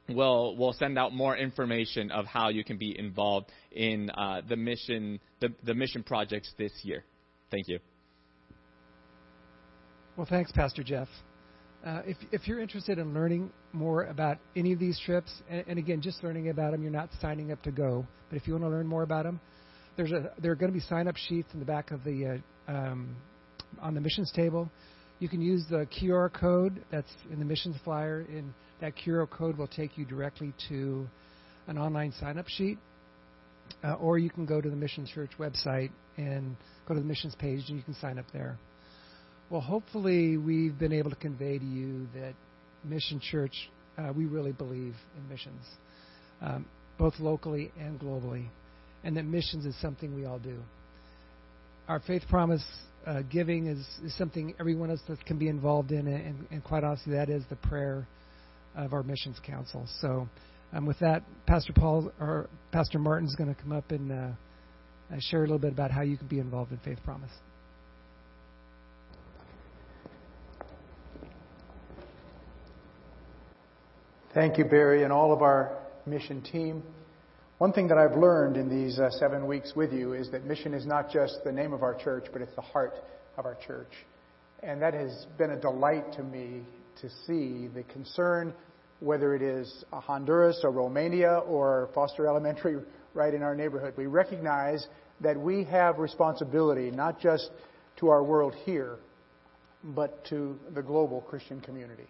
we'll 0.08 0.56
we'll 0.56 0.72
send 0.72 0.98
out 0.98 1.12
more 1.12 1.36
information 1.36 2.10
of 2.10 2.26
how 2.26 2.48
you 2.48 2.62
can 2.62 2.78
be 2.78 2.96
involved 2.96 3.50
in 3.72 4.10
uh, 4.10 4.40
the 4.48 4.56
mission 4.56 5.18
the, 5.40 5.52
the 5.64 5.74
mission 5.74 6.02
projects 6.02 6.52
this 6.58 6.72
year. 6.82 7.02
Thank 7.50 7.68
you. 7.68 7.80
Well, 10.16 10.26
thanks, 10.28 10.50
Pastor 10.50 10.82
Jeff. 10.82 11.08
Uh, 11.84 12.00
if, 12.06 12.16
if 12.32 12.48
you're 12.48 12.58
interested 12.58 12.98
in 12.98 13.12
learning 13.12 13.50
more 13.74 14.04
about 14.04 14.38
any 14.56 14.72
of 14.72 14.78
these 14.78 14.98
trips, 15.04 15.30
and, 15.50 15.62
and, 15.68 15.78
again, 15.78 16.00
just 16.00 16.24
learning 16.24 16.48
about 16.48 16.72
them, 16.72 16.82
you're 16.82 16.90
not 16.90 17.10
signing 17.20 17.52
up 17.52 17.62
to 17.64 17.70
go. 17.70 18.06
But 18.30 18.36
if 18.36 18.46
you 18.46 18.54
want 18.54 18.64
to 18.64 18.70
learn 18.70 18.86
more 18.86 19.02
about 19.02 19.24
them, 19.24 19.38
there's 19.98 20.12
a, 20.12 20.32
there 20.40 20.52
are 20.52 20.54
going 20.54 20.72
to 20.72 20.74
be 20.74 20.80
sign-up 20.80 21.16
sheets 21.16 21.48
in 21.52 21.60
the 21.60 21.66
back 21.66 21.90
of 21.90 22.02
the 22.02 22.40
uh, 22.66 22.72
um, 22.72 23.14
on 23.78 23.92
the 23.92 24.00
missions 24.00 24.32
table. 24.34 24.70
You 25.18 25.28
can 25.28 25.42
use 25.42 25.64
the 25.68 25.86
QR 26.00 26.32
code 26.32 26.82
that's 26.90 27.12
in 27.30 27.38
the 27.38 27.44
missions 27.44 27.76
flyer, 27.84 28.26
and 28.26 28.54
that 28.80 28.94
QR 28.96 29.28
code 29.28 29.58
will 29.58 29.68
take 29.68 29.98
you 29.98 30.06
directly 30.06 30.54
to 30.70 31.06
an 31.66 31.76
online 31.76 32.12
sign-up 32.18 32.48
sheet. 32.48 32.78
Uh, 33.84 33.94
or 33.94 34.16
you 34.16 34.30
can 34.30 34.46
go 34.46 34.62
to 34.62 34.70
the 34.70 34.76
Mission 34.76 35.06
Church 35.06 35.32
website 35.38 35.90
and 36.16 36.56
go 36.88 36.94
to 36.94 37.00
the 37.00 37.06
missions 37.06 37.34
page, 37.34 37.64
and 37.68 37.76
you 37.76 37.82
can 37.82 37.94
sign 37.94 38.18
up 38.18 38.26
there. 38.32 38.58
Well, 39.48 39.60
hopefully, 39.60 40.36
we've 40.36 40.76
been 40.76 40.92
able 40.92 41.10
to 41.10 41.16
convey 41.16 41.56
to 41.56 41.64
you 41.64 42.08
that 42.14 42.34
Mission 42.82 43.20
Church, 43.20 43.70
uh, 43.96 44.12
we 44.12 44.24
really 44.24 44.50
believe 44.50 44.96
in 45.16 45.28
missions, 45.28 45.62
um, 46.42 46.66
both 46.98 47.14
locally 47.20 47.70
and 47.78 48.00
globally, 48.00 48.48
and 49.04 49.16
that 49.16 49.24
missions 49.24 49.64
is 49.64 49.80
something 49.80 50.16
we 50.16 50.24
all 50.24 50.40
do. 50.40 50.58
Our 51.86 52.00
faith 52.00 52.22
promise 52.28 52.64
uh, 53.06 53.22
giving 53.30 53.68
is, 53.68 53.86
is 54.02 54.16
something 54.18 54.52
everyone 54.58 54.90
else 54.90 55.00
can 55.26 55.38
be 55.38 55.46
involved 55.46 55.92
in, 55.92 56.08
and, 56.08 56.44
and 56.50 56.64
quite 56.64 56.82
honestly, 56.82 57.12
that 57.12 57.28
is 57.28 57.44
the 57.48 57.56
prayer 57.56 58.08
of 58.74 58.92
our 58.92 59.04
missions 59.04 59.36
council. 59.46 59.86
So, 60.00 60.28
um, 60.72 60.86
with 60.86 60.98
that, 60.98 61.22
Pastor 61.46 61.72
Paul 61.72 62.10
or 62.20 62.48
Pastor 62.72 62.98
Martin 62.98 63.28
is 63.28 63.36
going 63.36 63.54
to 63.54 63.62
come 63.62 63.70
up 63.70 63.92
and 63.92 64.10
uh, 64.10 64.26
share 65.20 65.40
a 65.40 65.46
little 65.46 65.60
bit 65.60 65.70
about 65.70 65.92
how 65.92 66.02
you 66.02 66.16
can 66.16 66.26
be 66.26 66.40
involved 66.40 66.72
in 66.72 66.78
Faith 66.78 66.98
Promise. 67.04 67.30
Thank 74.36 74.58
you, 74.58 74.66
Barry, 74.66 75.02
and 75.02 75.14
all 75.14 75.32
of 75.32 75.40
our 75.40 75.78
mission 76.04 76.42
team. 76.42 76.82
One 77.56 77.72
thing 77.72 77.88
that 77.88 77.96
I've 77.96 78.18
learned 78.18 78.58
in 78.58 78.68
these 78.68 78.98
uh, 78.98 79.08
seven 79.12 79.46
weeks 79.46 79.72
with 79.74 79.94
you 79.94 80.12
is 80.12 80.30
that 80.30 80.44
mission 80.44 80.74
is 80.74 80.84
not 80.84 81.10
just 81.10 81.38
the 81.42 81.50
name 81.50 81.72
of 81.72 81.82
our 81.82 81.94
church, 81.94 82.26
but 82.30 82.42
it's 82.42 82.54
the 82.54 82.60
heart 82.60 82.92
of 83.38 83.46
our 83.46 83.56
church. 83.66 83.88
And 84.62 84.82
that 84.82 84.92
has 84.92 85.26
been 85.38 85.52
a 85.52 85.58
delight 85.58 86.12
to 86.16 86.22
me 86.22 86.64
to 87.00 87.08
see 87.26 87.68
the 87.68 87.82
concern, 87.90 88.52
whether 89.00 89.34
it 89.34 89.40
is 89.40 89.86
Honduras 89.90 90.60
or 90.64 90.70
Romania 90.70 91.38
or 91.38 91.88
Foster 91.94 92.26
Elementary 92.26 92.76
right 93.14 93.32
in 93.32 93.42
our 93.42 93.54
neighborhood. 93.54 93.94
We 93.96 94.04
recognize 94.04 94.86
that 95.22 95.40
we 95.40 95.64
have 95.64 95.98
responsibility 95.98 96.90
not 96.90 97.22
just 97.22 97.48
to 98.00 98.08
our 98.08 98.22
world 98.22 98.54
here, 98.66 98.98
but 99.82 100.26
to 100.26 100.58
the 100.74 100.82
global 100.82 101.22
Christian 101.22 101.62
community. 101.62 102.04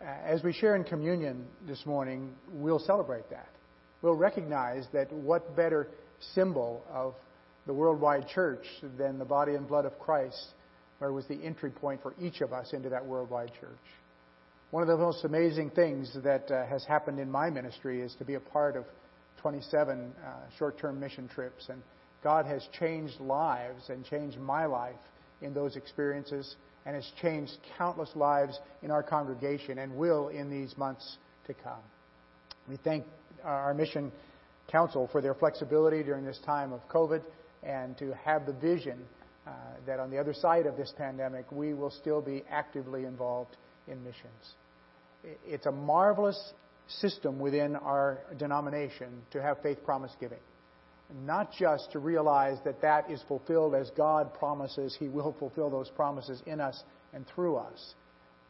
Uh, 0.00 0.04
as 0.24 0.42
we 0.42 0.52
share 0.52 0.76
in 0.76 0.84
communion 0.84 1.46
this 1.66 1.86
morning, 1.86 2.34
we'll 2.52 2.78
celebrate 2.78 3.28
that. 3.30 3.48
We'll 4.02 4.14
recognize 4.14 4.86
that 4.92 5.10
what 5.10 5.56
better 5.56 5.88
symbol 6.34 6.84
of 6.92 7.14
the 7.66 7.72
worldwide 7.72 8.28
church 8.28 8.64
than 8.98 9.18
the 9.18 9.24
body 9.24 9.54
and 9.54 9.66
blood 9.66 9.86
of 9.86 9.98
Christ, 9.98 10.52
where 10.98 11.12
was 11.12 11.26
the 11.26 11.42
entry 11.42 11.70
point 11.70 12.02
for 12.02 12.14
each 12.20 12.42
of 12.42 12.52
us 12.52 12.72
into 12.74 12.90
that 12.90 13.04
worldwide 13.04 13.52
church. 13.58 13.70
One 14.70 14.82
of 14.82 14.88
the 14.88 14.98
most 14.98 15.24
amazing 15.24 15.70
things 15.70 16.14
that 16.22 16.50
uh, 16.50 16.66
has 16.66 16.84
happened 16.84 17.18
in 17.18 17.30
my 17.30 17.48
ministry 17.48 18.02
is 18.02 18.14
to 18.18 18.24
be 18.24 18.34
a 18.34 18.40
part 18.40 18.76
of 18.76 18.84
27 19.40 20.12
uh, 20.12 20.30
short 20.58 20.78
term 20.78 21.00
mission 21.00 21.28
trips. 21.28 21.68
And 21.70 21.82
God 22.22 22.44
has 22.44 22.66
changed 22.78 23.18
lives 23.18 23.88
and 23.88 24.04
changed 24.04 24.38
my 24.38 24.66
life 24.66 24.94
in 25.40 25.54
those 25.54 25.76
experiences 25.76 26.56
and 26.86 26.94
has 26.94 27.10
changed 27.20 27.52
countless 27.76 28.10
lives 28.14 28.58
in 28.82 28.90
our 28.90 29.02
congregation 29.02 29.78
and 29.78 29.94
will 29.94 30.28
in 30.28 30.48
these 30.48 30.76
months 30.78 31.18
to 31.46 31.54
come. 31.54 31.82
We 32.68 32.76
thank 32.76 33.04
our 33.44 33.74
mission 33.74 34.12
council 34.70 35.08
for 35.10 35.20
their 35.20 35.34
flexibility 35.34 36.02
during 36.02 36.24
this 36.24 36.38
time 36.46 36.72
of 36.72 36.80
COVID 36.88 37.22
and 37.62 37.98
to 37.98 38.14
have 38.24 38.46
the 38.46 38.52
vision 38.52 38.98
uh, 39.46 39.50
that 39.86 40.00
on 40.00 40.10
the 40.10 40.18
other 40.18 40.32
side 40.32 40.66
of 40.66 40.76
this 40.76 40.92
pandemic, 40.96 41.50
we 41.52 41.74
will 41.74 41.90
still 41.90 42.20
be 42.20 42.44
actively 42.50 43.04
involved 43.04 43.56
in 43.88 44.02
missions. 44.02 44.54
It's 45.44 45.66
a 45.66 45.72
marvelous 45.72 46.52
system 46.88 47.40
within 47.40 47.74
our 47.76 48.18
denomination 48.38 49.22
to 49.32 49.42
have 49.42 49.60
faith 49.62 49.84
promise 49.84 50.12
giving 50.20 50.38
not 51.24 51.52
just 51.52 51.92
to 51.92 51.98
realize 51.98 52.58
that 52.64 52.80
that 52.82 53.10
is 53.10 53.22
fulfilled 53.28 53.74
as 53.74 53.90
God 53.96 54.34
promises 54.34 54.96
He 54.98 55.08
will 55.08 55.34
fulfill 55.38 55.70
those 55.70 55.88
promises 55.90 56.42
in 56.46 56.60
us 56.60 56.82
and 57.12 57.26
through 57.34 57.56
us, 57.56 57.94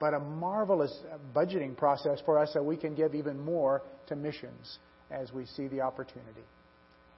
but 0.00 0.14
a 0.14 0.20
marvelous 0.20 1.02
budgeting 1.34 1.76
process 1.76 2.20
for 2.24 2.38
us 2.38 2.52
so 2.52 2.62
we 2.62 2.76
can 2.76 2.94
give 2.94 3.14
even 3.14 3.38
more 3.38 3.82
to 4.08 4.16
missions 4.16 4.78
as 5.10 5.32
we 5.32 5.46
see 5.46 5.68
the 5.68 5.80
opportunity. 5.80 6.44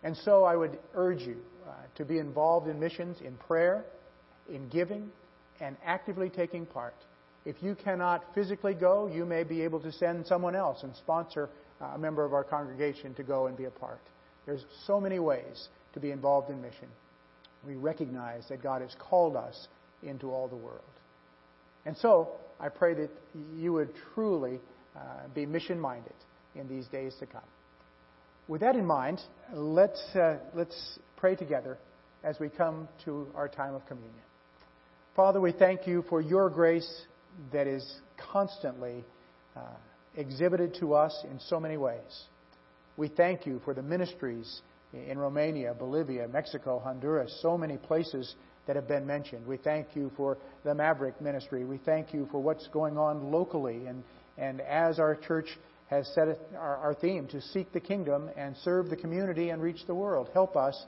And 0.03 0.17
so 0.17 0.45
I 0.45 0.57
would 0.57 0.79
urge 0.95 1.23
you 1.23 1.39
uh, 1.67 1.73
to 1.97 2.05
be 2.05 2.19
involved 2.19 2.69
in 2.69 2.79
missions 2.79 3.19
in 3.25 3.37
prayer, 3.37 3.85
in 4.49 4.69
giving, 4.69 5.11
and 5.61 5.77
actively 5.85 6.31
taking 6.31 6.67
part. 6.67 6.95
If 7.45 7.57
you 7.63 7.75
cannot 7.75 8.25
physically 8.35 8.75
go, 8.75 9.11
you 9.13 9.25
may 9.25 9.43
be 9.43 9.63
able 9.63 9.81
to 9.81 9.91
send 9.91 10.27
someone 10.27 10.55
else 10.55 10.83
and 10.83 10.95
sponsor 10.95 11.49
uh, 11.81 11.87
a 11.95 11.99
member 11.99 12.25
of 12.25 12.33
our 12.33 12.45
congregation 12.45 13.15
to 13.15 13.23
go 13.23 13.47
and 13.47 13.57
be 13.57 13.65
a 13.65 13.71
part. 13.71 14.01
There's 14.49 14.65
so 14.87 14.99
many 14.99 15.19
ways 15.19 15.69
to 15.93 16.01
be 16.01 16.11
involved 16.11 16.49
in 16.49 16.63
mission. 16.63 16.89
We 17.67 17.75
recognize 17.75 18.45
that 18.49 18.63
God 18.63 18.81
has 18.81 18.97
called 18.99 19.37
us 19.37 19.69
into 20.03 20.31
all 20.31 20.49
the 20.49 20.57
world. 20.57 20.81
And 21.85 21.95
so, 21.99 22.31
I 22.59 22.71
pray 22.71 22.95
that 22.95 23.11
you 23.55 23.75
would 23.75 23.91
truly 24.15 24.59
uh, 24.97 25.01
be 25.35 25.45
mission 25.45 25.79
minded 25.79 26.15
in 26.55 26.67
these 26.67 26.87
days 26.87 27.15
to 27.21 27.27
come. 27.27 27.43
With 28.49 28.63
that 28.63 28.75
in 28.75 28.87
mind, 28.87 29.21
let's, 29.53 30.03
uh, 30.15 30.39
let's 30.55 30.99
pray 31.19 31.37
together 31.37 31.77
as 32.25 32.41
we 32.41 32.49
come 32.49 32.89
to 33.05 33.27
our 33.35 33.49
time 33.49 33.75
of 33.75 33.85
communion. 33.85 34.15
Father, 35.15 35.43
we 35.43 35.53
thank 35.53 35.87
you 35.87 36.07
for 36.09 36.23
your 36.23 36.49
grace 36.49 37.03
that 37.53 37.67
is 37.67 37.87
constantly 38.33 39.05
uh, 39.55 39.61
exhibited 40.17 40.75
to 40.81 40.95
us 40.95 41.15
in 41.31 41.39
so 41.39 41.61
many 41.61 41.77
ways. 41.77 42.25
We 42.99 43.07
thank 43.07 43.47
you 43.47 43.61
for 43.65 43.75
the 43.75 43.83
ministries 43.83 44.61
in 44.93 45.21
Romania, 45.21 45.73
Bolivia, 45.73 46.27
Mexico, 46.27 46.81
Honduras, 46.81 47.39
so 47.41 47.57
many 47.57 47.77
places 47.77 48.35
that 48.67 48.75
have 48.75 48.89
been 48.89 49.07
mentioned. 49.07 49.47
We 49.47 49.57
thank 49.57 49.95
you 49.95 50.11
for 50.17 50.37
the 50.65 50.75
Maverick 50.75 51.21
ministry. 51.21 51.65
We 51.65 51.79
thank 51.79 52.13
you 52.13 52.27
for 52.33 52.43
what's 52.43 52.67
going 52.67 52.99
on 52.99 53.31
locally. 53.31 53.87
And, 53.87 54.03
and 54.37 54.61
as 54.61 54.99
our 54.99 55.15
church 55.15 55.47
has 55.87 56.13
set 56.13 56.27
our, 56.57 56.77
our 56.79 56.93
theme 56.93 57.29
to 57.29 57.41
seek 57.41 57.73
the 57.73 57.79
kingdom 57.79 58.31
and 58.37 58.57
serve 58.65 58.91
the 58.91 58.97
community 58.97 59.51
and 59.51 59.63
reach 59.63 59.87
the 59.87 59.95
world, 59.95 60.31
help 60.35 60.57
us 60.57 60.85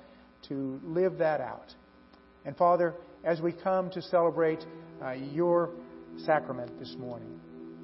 to 0.49 0.81
live 0.83 1.17
that 1.19 1.41
out. 1.41 1.73
And 2.45 2.57
Father, 2.57 2.93
as 3.23 3.41
we 3.41 3.53
come 3.53 3.89
to 3.91 4.03
celebrate 4.03 4.65
uh, 5.01 5.13
your 5.13 5.71
sacrament 6.27 6.77
this 6.81 6.97
morning, 6.99 7.39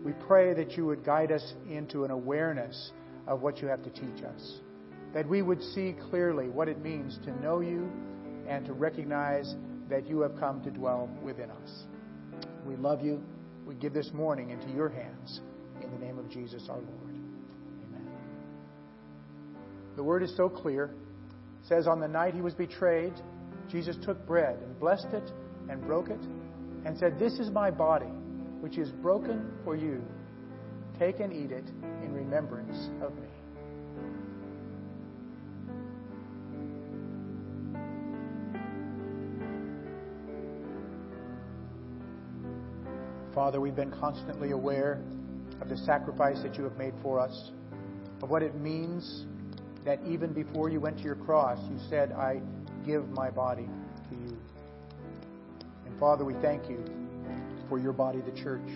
we 0.05 0.15
pray 0.27 0.53
that 0.53 0.73
you 0.73 0.85
would 0.87 1.05
guide 1.05 1.31
us 1.31 1.55
into 1.71 2.03
an 2.03 2.11
awareness 2.11 2.91
of 3.27 3.43
what 3.43 3.61
you 3.61 3.69
have 3.69 3.83
to 3.83 3.91
teach 3.91 4.23
us. 4.25 4.61
That 5.15 5.29
we 5.29 5.43
would 5.43 5.63
see 5.63 5.95
clearly 6.11 6.49
what 6.49 6.69
it 6.69 6.83
means 6.83 7.19
to 7.25 7.33
know 7.43 7.61
you 7.61 7.91
and 8.49 8.65
to 8.67 8.73
recognize 8.73 9.55
that 9.89 10.07
you 10.07 10.21
have 10.21 10.37
come 10.39 10.63
to 10.63 10.71
dwell 10.71 11.09
within 11.23 11.51
us. 11.51 11.85
We 12.65 12.77
love 12.77 13.03
you. 13.03 13.23
We 13.67 13.75
give 13.75 13.93
this 13.93 14.11
morning 14.13 14.51
into 14.51 14.69
your 14.71 14.89
hands 14.89 15.41
in 15.83 15.91
the 15.91 15.99
name 15.99 16.19
of 16.19 16.29
Jesus 16.31 16.69
our 16.69 16.77
Lord. 16.77 17.15
Amen. 17.89 18.07
The 19.97 20.03
word 20.03 20.23
is 20.23 20.35
so 20.37 20.49
clear. 20.49 20.95
It 21.63 21.69
says, 21.69 21.87
On 21.87 22.01
the 22.01 22.09
night 22.09 22.35
he 22.35 22.41
was 22.41 22.55
betrayed, 22.55 23.15
Jesus 23.71 23.97
took 24.05 24.25
bread 24.27 24.59
and 24.63 24.79
blessed 24.79 25.09
it 25.13 25.31
and 25.69 25.85
broke 25.85 26.09
it 26.09 26.21
and 26.85 26.97
said, 26.99 27.19
This 27.19 27.35
is 27.35 27.51
my 27.51 27.71
body, 27.71 28.07
which 28.61 28.79
is 28.79 28.91
broken 28.91 29.53
for 29.65 29.77
you. 29.77 30.03
Take 30.99 31.21
and 31.21 31.33
eat 31.33 31.51
it 31.51 31.69
remembrance 32.27 32.89
of 33.03 33.15
me. 33.15 33.29
Father, 43.33 43.61
we've 43.61 43.77
been 43.77 43.93
constantly 43.93 44.51
aware 44.51 45.01
of 45.61 45.69
the 45.69 45.77
sacrifice 45.77 46.41
that 46.43 46.57
you 46.57 46.65
have 46.65 46.77
made 46.77 46.95
for 47.03 47.21
us, 47.21 47.53
of 48.23 48.31
what 48.31 48.43
it 48.43 48.57
means 48.57 49.25
that 49.85 50.01
even 50.05 50.33
before 50.33 50.69
you 50.69 50.81
went 50.81 50.97
to 50.99 51.05
your 51.05 51.15
cross, 51.15 51.61
you 51.71 51.79
said, 51.89 52.11
I 52.13 52.41
give 52.85 53.09
my 53.11 53.31
body 53.31 53.69
to 54.11 54.17
you. 54.17 54.37
And 55.87 55.99
Father, 56.01 56.25
we 56.25 56.35
thank 56.43 56.69
you 56.69 56.83
for 57.69 57.79
your 57.79 57.93
body, 57.93 58.21
the 58.21 58.37
church. 58.43 58.69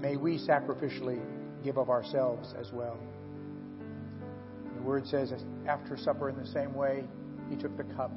May 0.00 0.16
we 0.16 0.38
sacrificially 0.38 1.20
give 1.64 1.76
of 1.76 1.90
ourselves 1.90 2.54
as 2.58 2.72
well. 2.72 2.98
The 4.76 4.82
word 4.82 5.06
says, 5.06 5.32
after 5.66 5.96
supper 5.96 6.28
in 6.28 6.36
the 6.36 6.46
same 6.46 6.74
way, 6.74 7.04
he 7.50 7.56
took 7.56 7.76
the 7.76 7.84
cup 7.84 8.12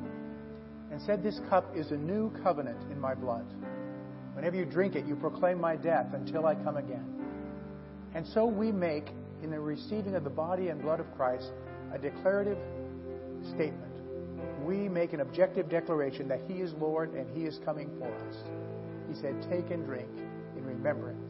and 0.91 1.01
said, 1.01 1.23
This 1.23 1.39
cup 1.49 1.75
is 1.75 1.91
a 1.91 1.97
new 1.97 2.31
covenant 2.43 2.79
in 2.91 2.99
my 2.99 3.15
blood. 3.15 3.45
Whenever 4.33 4.55
you 4.55 4.65
drink 4.65 4.95
it, 4.95 5.05
you 5.05 5.15
proclaim 5.15 5.59
my 5.59 5.75
death 5.75 6.07
until 6.13 6.45
I 6.45 6.55
come 6.55 6.77
again. 6.77 7.05
And 8.13 8.27
so 8.27 8.45
we 8.45 8.71
make, 8.71 9.09
in 9.41 9.51
the 9.51 9.59
receiving 9.59 10.15
of 10.15 10.23
the 10.23 10.29
body 10.29 10.67
and 10.67 10.81
blood 10.81 10.99
of 10.99 11.11
Christ, 11.15 11.51
a 11.93 11.97
declarative 11.97 12.57
statement. 13.53 13.91
We 14.63 14.87
make 14.87 15.13
an 15.13 15.21
objective 15.21 15.69
declaration 15.69 16.27
that 16.27 16.41
He 16.47 16.55
is 16.55 16.73
Lord 16.73 17.13
and 17.13 17.29
He 17.35 17.45
is 17.45 17.59
coming 17.65 17.89
for 17.97 18.13
us. 18.27 18.35
He 19.09 19.15
said, 19.15 19.35
Take 19.49 19.71
and 19.71 19.85
drink 19.85 20.09
in 20.57 20.65
remembrance 20.65 21.20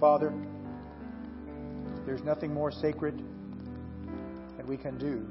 Father, 0.00 0.32
there's 2.06 2.22
nothing 2.22 2.54
more 2.54 2.70
sacred 2.70 3.20
that 4.56 4.66
we 4.66 4.76
can 4.76 4.96
do 4.96 5.26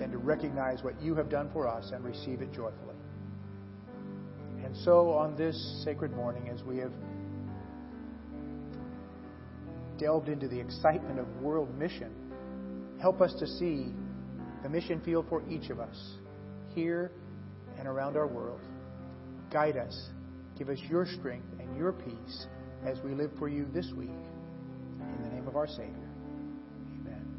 than 0.00 0.10
to 0.10 0.18
recognize 0.18 0.82
what 0.82 1.00
you 1.00 1.14
have 1.14 1.28
done 1.30 1.48
for 1.52 1.68
us 1.68 1.92
and 1.94 2.04
receive 2.04 2.42
it 2.42 2.52
joyfully. 2.52 2.96
And 4.64 4.76
so, 4.76 5.10
on 5.10 5.36
this 5.36 5.82
sacred 5.84 6.12
morning, 6.12 6.48
as 6.48 6.64
we 6.64 6.78
have 6.78 6.92
delved 9.98 10.28
into 10.28 10.48
the 10.48 10.58
excitement 10.58 11.20
of 11.20 11.28
world 11.40 11.72
mission, 11.78 12.12
help 13.00 13.20
us 13.20 13.32
to 13.38 13.46
see 13.46 13.94
the 14.64 14.68
mission 14.68 15.00
field 15.00 15.26
for 15.28 15.42
each 15.48 15.70
of 15.70 15.78
us 15.78 16.16
here 16.74 17.12
and 17.78 17.86
around 17.86 18.16
our 18.16 18.26
world. 18.26 18.60
Guide 19.52 19.76
us. 19.76 20.08
Give 20.58 20.68
us 20.68 20.78
your 20.88 21.06
strength 21.06 21.46
and 21.60 21.76
your 21.76 21.92
peace 21.92 22.46
as 22.84 23.00
we 23.02 23.14
live 23.14 23.30
for 23.38 23.48
you 23.48 23.66
this 23.72 23.92
week. 23.92 24.10
In 25.00 25.22
the 25.22 25.28
name 25.28 25.46
of 25.46 25.56
our 25.56 25.66
Savior. 25.66 26.10
Amen. 27.00 27.38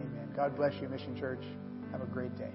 Amen. 0.00 0.32
God 0.34 0.56
bless 0.56 0.74
you, 0.80 0.88
Mission 0.88 1.16
Church. 1.16 1.44
Have 1.92 2.02
a 2.02 2.06
great 2.06 2.36
day. 2.36 2.52